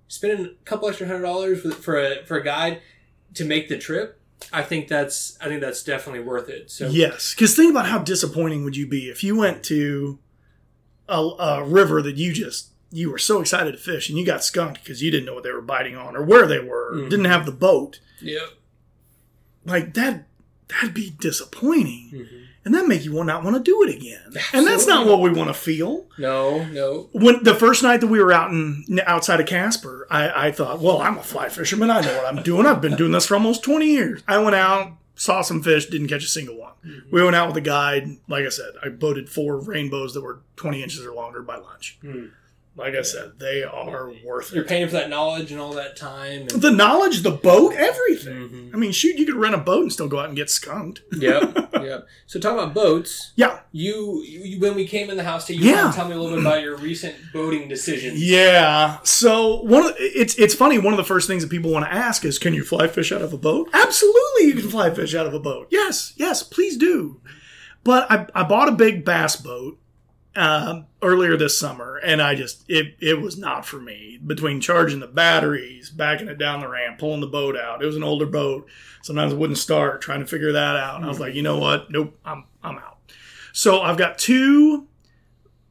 [0.08, 2.82] spending a couple extra hundred dollars for, for a for a guide
[3.34, 4.20] to make the trip.
[4.54, 6.70] I think that's I think that's definitely worth it.
[6.72, 10.20] So Yes, because think about how disappointing would you be if you went to
[11.10, 14.44] a, a river that you just you were so excited to fish and you got
[14.44, 17.10] skunked because you didn't know what they were biting on or where they were, Mhm.
[17.10, 18.00] didn't have the boat.
[18.22, 18.46] yeah,
[19.66, 20.26] Like that,
[20.70, 22.45] that'd be disappointing, Mhm.
[22.66, 24.34] And that make you not want to do it again.
[24.52, 26.06] And that's not what we want to feel.
[26.18, 30.48] no, no, When the first night that we were out in outside of Casper, I,
[30.48, 31.90] I thought, well, I'm a fly fisherman.
[31.92, 32.66] I know what I'm doing.
[32.66, 34.24] I've been doing this for almost 20 years.
[34.28, 36.74] I went out, saw some fish, didn't catch a single one.
[37.12, 38.18] We went out with a guide.
[38.28, 41.98] Like I said, I boated four rainbows that were 20 inches or longer by lunch.
[42.02, 42.26] Hmm.
[42.78, 44.56] Like I said, they are worth it.
[44.56, 46.42] you're paying for that knowledge and all that time.
[46.42, 48.50] And, The knowledge, the boat, everything.
[48.50, 48.74] Mhm.
[48.74, 51.02] I mean, shoot, you could rent a boat and still go out and get skunked.
[51.18, 52.06] Yep, yep.
[52.28, 53.60] So talking about boats, Yeah.
[53.72, 55.90] you, you when we came in the house, you Yeah.
[55.96, 58.22] tell me a little bit about your recent boating decisions.
[58.22, 58.98] Yeah.
[59.04, 60.78] So one of it's it's funny.
[60.78, 63.12] One of the first things that people want to ask is, "Can you fly fish
[63.14, 65.68] out of a boat?" Absolutely, you can fly fish out of a boat.
[65.70, 67.22] Yes, yes, please do.
[67.86, 69.78] But I, I bought a big bass boat
[70.36, 74.20] um, earlier this summer, and I just it it was not for me.
[74.26, 77.82] Between charging the batteries, backing it down the ramp, pulling the boat out.
[77.82, 78.68] It was an older boat.
[79.02, 80.02] Sometimes it wouldn't start.
[80.02, 80.98] Trying to figure that out.
[80.98, 81.90] And I was like, you know what?
[81.90, 82.98] Nope, I'm I'm out.
[83.54, 84.88] So I've got two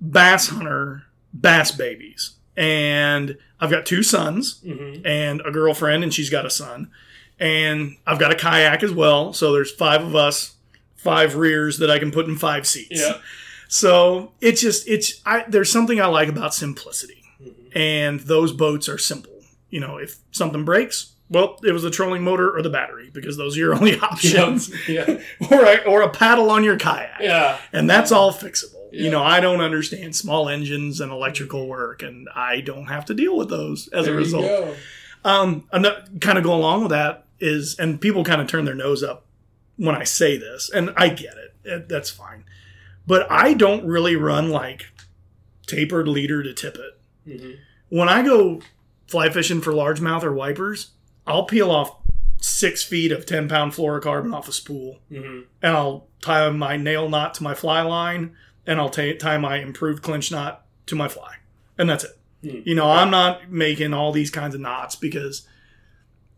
[0.00, 6.30] bass hunter bass babies, and I've got two sons hmm and a girlfriend, and she's
[6.30, 6.90] got a son,
[7.38, 9.32] and I've got a kayak as well.
[9.32, 10.54] So there's five of us,
[10.96, 13.00] five rears that I can put in five seats.
[13.00, 13.18] Yeah.
[13.74, 17.74] So it's just it's I there's something I like about simplicity, Mhm.
[17.76, 19.32] and those boats are simple.
[19.68, 23.36] You know, if something breaks, well, it was the trolling motor or the battery because
[23.36, 25.18] those are your only options, Yeah.
[25.50, 27.58] or a, or a paddle on your kayak, Yeah.
[27.72, 28.78] and that's all fixable.
[28.92, 29.02] Yeah.
[29.06, 33.14] You know, I don't understand small engines and electrical work, and I don't have to
[33.14, 34.44] deal with those as There a you result.
[34.46, 34.74] go.
[35.24, 38.74] Um, ano- kind of go along with that is, and people kind of turn their
[38.76, 39.26] nose up
[39.76, 42.44] when I say this, and I get it that's fine.
[43.06, 44.86] But I don't really run like
[45.66, 46.98] tapered leader to tippet.
[47.26, 47.56] Mhm.
[47.88, 48.60] When I go
[49.06, 50.92] fly fishing for largemouth or wipers,
[51.26, 51.96] I'll peel off
[52.40, 55.44] six feet of 10 pound fluorocarbon off a spool Mhm.
[55.62, 58.34] and I'll tie my nail knot to my fly line
[58.66, 61.36] and I'll ta tie my improved clinch knot to my fly.
[61.78, 62.18] And that's it.
[62.42, 62.58] Hmm.
[62.64, 65.46] You know, I'm not making all these kinds of knots because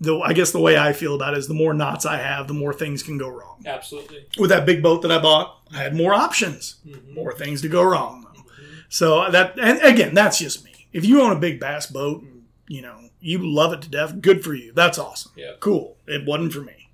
[0.00, 2.48] the I guess the way I feel about it is the more knots I have,
[2.48, 3.62] the more things can go wrong.
[3.66, 4.26] Absolutely.
[4.38, 7.14] With that big boat that I bought, I had more options, Mhm.
[7.14, 8.26] more things to go wrong.
[8.88, 10.86] So that and again, that's just me.
[10.92, 14.20] If you own a big bass boat, and, you know, you love it to death,
[14.20, 14.72] good for you.
[14.72, 15.32] That's awesome.
[15.36, 15.52] Yeah.
[15.60, 15.96] Cool.
[16.06, 16.88] It wasn't for me.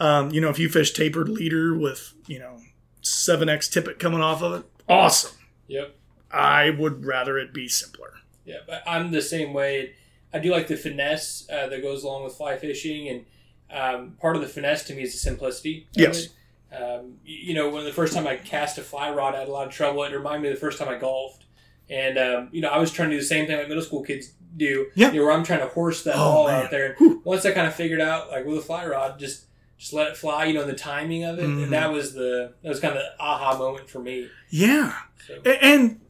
[0.00, 0.18] Yeah.
[0.18, 2.58] Um, you know, if you fish tapered leader with, you know,
[3.02, 5.32] 7x tippet coming off of it, awesome.
[5.68, 5.96] Yep.
[6.30, 8.12] I would rather it be simpler.
[8.44, 9.94] Yeah, but I'm the same way.
[10.32, 13.24] I do like the finesse uh, that goes along with fly fishing, and
[13.70, 15.86] um, part of the finesse to me is the simplicity.
[15.92, 16.28] Yes.
[16.72, 19.52] Um, you know, when the first time I cast a fly rod, I had a
[19.52, 20.04] lot of trouble.
[20.04, 21.44] It reminded me of the first time I golfed,
[21.88, 24.02] and um, you know, I was trying to do the same thing like middle school
[24.04, 24.86] kids do.
[24.94, 25.10] Yeah.
[25.10, 26.64] You know, where I'm trying to horse that Oh, ball man.
[26.64, 26.94] out there.
[26.98, 27.20] Whew.
[27.24, 29.46] Once I kind of figured out, like with a fly rod, just
[29.78, 30.44] just let it fly.
[30.44, 31.64] You know, the timing of it, Mhm.
[31.64, 34.28] and that was the that was kind of the aha moment for me.
[34.50, 34.94] Yeah.
[35.26, 36.00] So, And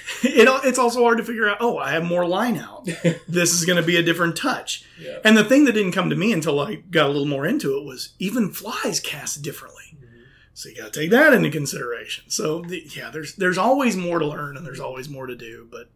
[0.22, 1.58] it, it's also hard to figure out.
[1.60, 2.84] Oh, I have more line out.
[3.28, 4.84] this is going to be a different touch.
[5.00, 5.18] Yeah.
[5.24, 7.76] And the thing that didn't come to me until I got a little more into
[7.78, 9.96] it was even flies cast differently.
[9.96, 10.22] Mm-hmm.
[10.54, 12.24] So you got to take that into consideration.
[12.28, 15.68] So the, yeah, there's there's always more to learn and there's always more to do,
[15.70, 15.90] but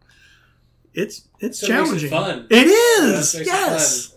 [0.94, 2.10] it's it's So it makes it challenging.
[2.10, 2.46] fun.
[2.50, 3.34] It is.
[3.34, 4.06] it yes.
[4.08, 4.15] fun.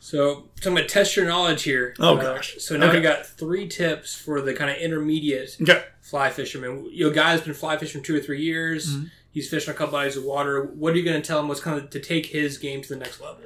[0.00, 1.94] So, so I'm going to test your knowledge here.
[1.98, 2.56] Oh, Uh, gosh.
[2.58, 2.96] So now Okay.
[2.98, 5.82] we got three tips for the kind of intermediate Okay.
[6.00, 6.88] fly fisherman.
[6.92, 8.88] Your guy's been fly fishing two or three years.
[8.94, 9.04] Mm-hmm.
[9.30, 10.64] He's fishing a couple bodies of water.
[10.64, 11.48] What are you going to tell him?
[11.48, 13.42] What's kind of to take his game to the next level?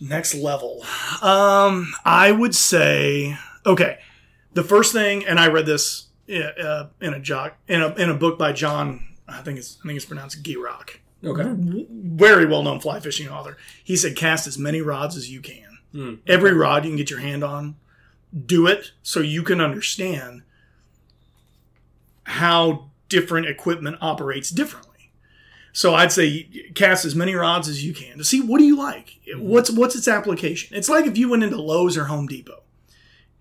[0.00, 0.84] Next level.
[1.22, 3.36] Um, I would say
[3.66, 3.98] okay.
[4.54, 8.14] The first thing, and I read this uh, in a jock in a in a
[8.14, 9.04] book by John.
[9.28, 10.96] I think it's I think it's pronounced Gierach.
[11.24, 11.44] Okay.
[11.90, 13.56] Very well known fly fishing author.
[13.84, 15.67] He said cast as many rods as you can.
[15.92, 16.16] Hmm.
[16.26, 17.76] Every rod you can get your hand on,
[18.46, 20.42] do it so you can understand
[22.24, 25.10] how different equipment operates differently.
[25.72, 28.76] So I'd say cast as many rods as you can to see what do you
[28.76, 29.18] like.
[29.36, 30.76] What's what's its application?
[30.76, 32.62] It's like if you went into Lowe's or Home Depot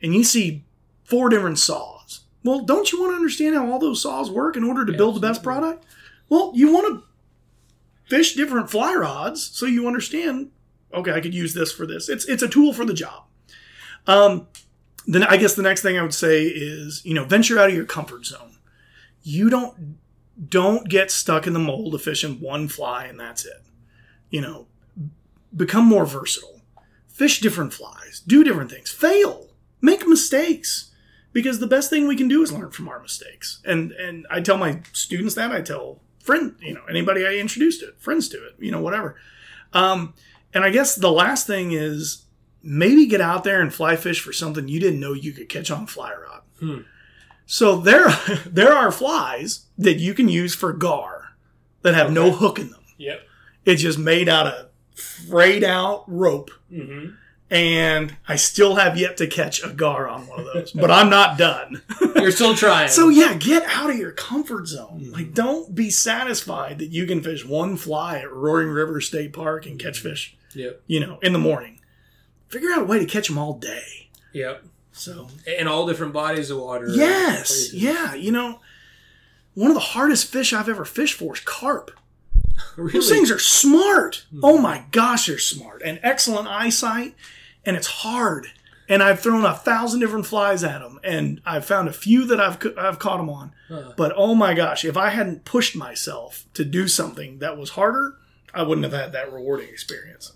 [0.02, 0.64] and you see
[1.04, 2.22] four different saws.
[2.44, 5.16] Well, don't you want to understand how all those saws work in order to build
[5.16, 5.84] the best product?
[6.30, 7.04] Well, you want to
[8.08, 10.52] fish different fly rods so you understand.
[10.94, 12.10] Okay, I could use this for this.
[12.10, 13.24] It's it's a tool for the job.
[14.06, 14.48] Um,
[15.06, 17.76] then I guess the next thing I would say is you know venture out of
[17.76, 18.58] your comfort zone.
[19.24, 19.98] You don't
[20.50, 23.64] don't get stuck in the mold of fishing one fly and that's it.
[24.30, 24.68] You know,
[25.56, 26.62] become more versatile.
[27.08, 28.22] Fish different flies.
[28.26, 28.92] Do different things.
[28.92, 29.48] Fail.
[29.82, 30.92] Make mistakes.
[31.34, 33.60] Because the best thing we can do is learn from our mistakes.
[33.66, 35.52] And and I tell my students that.
[35.52, 38.82] I tell friend, you know, anybody I introduce to it, friends to it, you know,
[38.82, 39.16] whatever.
[39.72, 40.14] Um,
[40.54, 42.26] and I guess the last thing is
[42.64, 45.72] maybe get out there and fly fish for something you didn't know you could catch
[45.72, 46.42] on fly rod.
[46.60, 46.80] Hmm.
[47.46, 48.10] So there,
[48.46, 51.36] there are flies that you can use for gar
[51.82, 52.84] that have no hook in them.
[52.98, 53.22] Yep.
[53.66, 56.52] It's just made out of frayed out rope.
[56.72, 57.16] Mm-hmm.
[57.50, 61.10] And I still have yet to catch a gar on one of those, but I'm
[61.10, 61.82] not done.
[62.16, 62.90] You're still trying.
[62.90, 65.12] So yeah, get out of your comfort zone.
[65.14, 69.66] Like, don't be satisfied that you can fish one fly at Roaring River State Park
[69.66, 70.82] and catch fish, Yep.
[70.88, 71.80] you know, in the morning.
[72.50, 74.10] Figure out a way to catch them all day.
[74.34, 74.64] Yep.
[74.92, 76.88] So In all different bodies of water.
[76.90, 78.60] yes, yeah, you know,
[79.54, 81.92] one of the hardest fish I've ever fished for is carp.
[82.76, 82.94] Really?
[82.94, 84.26] Those things are smart.
[84.32, 84.40] Hmm.
[84.44, 87.14] Oh my gosh, they're smart and excellent eyesight,
[87.66, 88.48] and it's hard.
[88.90, 92.40] And I've thrown a thousand different flies at them, and I've found a few that
[92.40, 93.52] I've I've caught them on.
[93.68, 93.94] Huh.
[93.96, 98.16] But oh my gosh, if I hadn't pushed myself to do something that was harder,
[98.56, 100.32] I wouldn't have had that rewarding experience.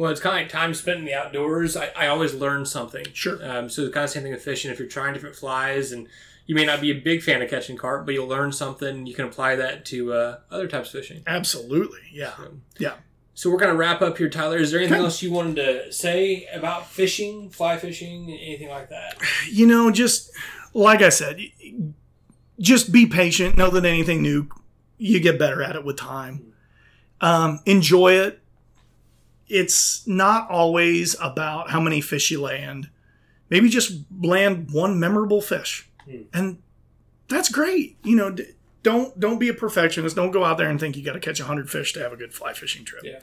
[0.00, 1.76] Well, it's kind of like time spent in the outdoors.
[1.76, 3.04] I, I always learn something.
[3.12, 3.38] Sure.
[3.46, 4.70] Um, so the kind of same thing with fishing.
[4.70, 6.08] If you're trying different flies, and
[6.46, 9.04] you may not be a big fan of catching carp, but you'll learn something.
[9.06, 11.22] You can apply that to uh, other types of fishing.
[11.26, 12.32] Absolutely, yeah,
[12.78, 12.94] yeah.
[13.34, 14.56] So we're gonna wrap up here, Tyler.
[14.56, 15.04] Is there anything Okay.
[15.04, 19.18] else you wanted to say about fishing, fly fishing, anything like that?
[19.50, 20.30] You know, just
[20.72, 21.40] like I said,
[22.58, 23.58] just be patient.
[23.58, 24.48] Know that anything new,
[24.96, 26.54] you get better at it with time.
[27.20, 28.39] Um, enjoy it.
[29.50, 32.88] It's not always about how many fish you land.
[33.50, 33.92] Maybe just
[34.22, 36.22] land one memorable fish, Hmm.
[36.32, 36.58] and
[37.28, 37.96] that's great.
[38.04, 38.36] You know,
[38.82, 40.14] don't don't be a perfectionist.
[40.16, 42.16] Don't go out there and think you got to catch hundred fish to have a
[42.16, 43.02] good fly fishing trip.
[43.04, 43.18] Yeah.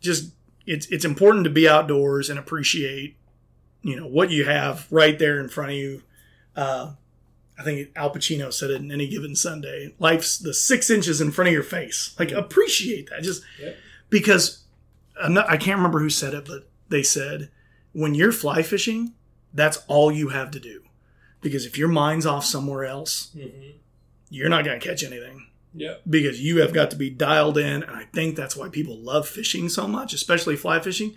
[0.00, 0.32] Just
[0.66, 3.16] it's it's important to be outdoors and appreciate
[3.82, 6.02] you know what you have right there in front of you.
[6.54, 6.92] Uh,
[7.58, 9.94] I think Al Pacino said it in any given Sunday.
[9.98, 12.14] Life's the six inches in front of your face.
[12.18, 13.76] Like appreciate that, just Yep.
[14.10, 14.64] because
[15.28, 17.50] not- I can't remember who said it, but they said
[17.92, 19.14] when you're fly fishing,
[19.54, 20.82] that's all you have to do.
[21.40, 23.78] Because if your mind's off somewhere else, Mm-hmm.
[24.30, 26.02] you're not going to catch anything Yep.
[26.08, 29.28] because you have got to be dialed in and i think that's why people love
[29.28, 31.14] fishing so much especially fly fishing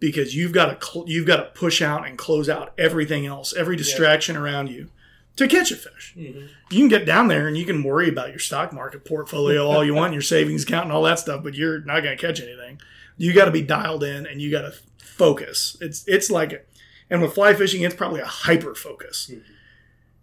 [0.00, 3.54] because you've got to cl- you've got to push out and close out everything else
[3.54, 4.90] every distraction around you
[5.36, 6.46] to catch a fish Mm-hmm.
[6.70, 9.84] you can get down there and you can worry about your stock market portfolio all
[9.84, 12.40] you want your savings account and all that stuff but you're not going to catch
[12.40, 12.80] anything
[13.18, 16.66] you got to be dialed in and you got to focus it's it's like
[17.10, 19.42] and with fly fishing it's probably a hyper focus Mhm.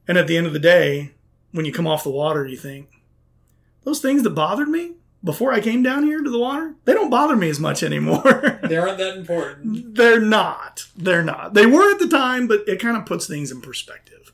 [0.07, 1.11] and at the end of the day
[1.51, 2.89] when you come off the water you think
[3.83, 4.93] those things that bothered me
[5.23, 8.59] before I came down here to the water, they don't bother me as much anymore.
[8.67, 9.95] They aren't that important.
[9.95, 10.87] They're not.
[10.97, 11.53] They're not.
[11.53, 14.32] They were at the time, but it kind of puts things in perspective.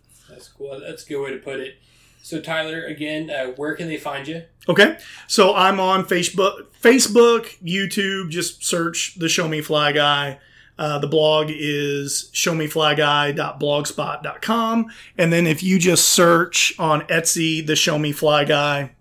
[0.59, 0.79] Cool.
[0.79, 1.79] That's a good way to put it.
[2.21, 4.43] So Tyler, again, uh, where can they find you?
[4.67, 4.97] Okay,
[5.27, 8.29] so I'm on Facebook, Facebook, YouTube.
[8.29, 10.37] Just search the Show Me Fly Guy.
[10.77, 14.91] Uh, the blog is showmeflyguy.blogspot.com.
[15.17, 18.91] And then if you just search on Etsy, the Show Me Fly Guy,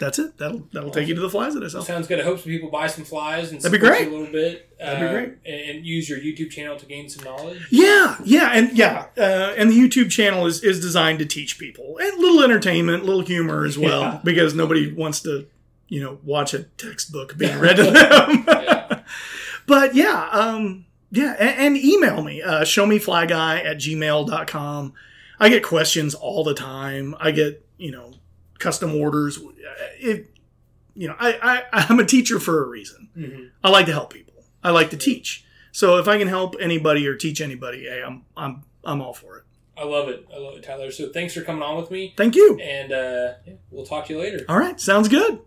[0.00, 0.36] that's it.
[0.38, 1.82] That'll that'll take you to the flies that I sell.
[1.82, 2.18] Sounds good.
[2.18, 4.08] I hope some people buy some flies and That'd be great.
[4.08, 4.76] a little bit.
[4.78, 5.28] That'd be uh, great.
[5.46, 7.68] And, and use your YouTube channel to gain some knowledge.
[7.70, 11.98] Yeah, yeah, and yeah, uh, and the YouTube channel is is designed to teach people
[12.00, 14.20] and little entertainment, little humor as well, Yeah.
[14.24, 15.46] because nobody wants to,
[15.88, 18.44] you know, watch a textbook being read to them.
[18.48, 19.00] Yeah.
[19.66, 24.94] but yeah, um, yeah, and, and email me, uh, showmeflyguy at gmail.com.
[25.38, 27.14] I get questions all the time.
[27.18, 28.12] I get, you know,
[28.60, 29.38] custom orders.
[29.98, 30.30] It,
[30.94, 33.08] you know, I, I, I'm a teacher for a reason.
[33.16, 33.50] Mhm.
[33.64, 34.34] I like to help people.
[34.62, 35.44] I like to teach.
[35.72, 39.38] So if I can help anybody or teach anybody, hey, I'm, I'm, I'm all for
[39.38, 39.44] it.
[39.76, 40.26] I love it.
[40.34, 40.90] I love it, Tyler.
[40.90, 42.12] So thanks for coming on with me.
[42.16, 42.58] Thank you.
[42.60, 44.44] And uh, yeah, we'll talk to you later.
[44.48, 44.78] All right.
[44.78, 45.40] Sounds good.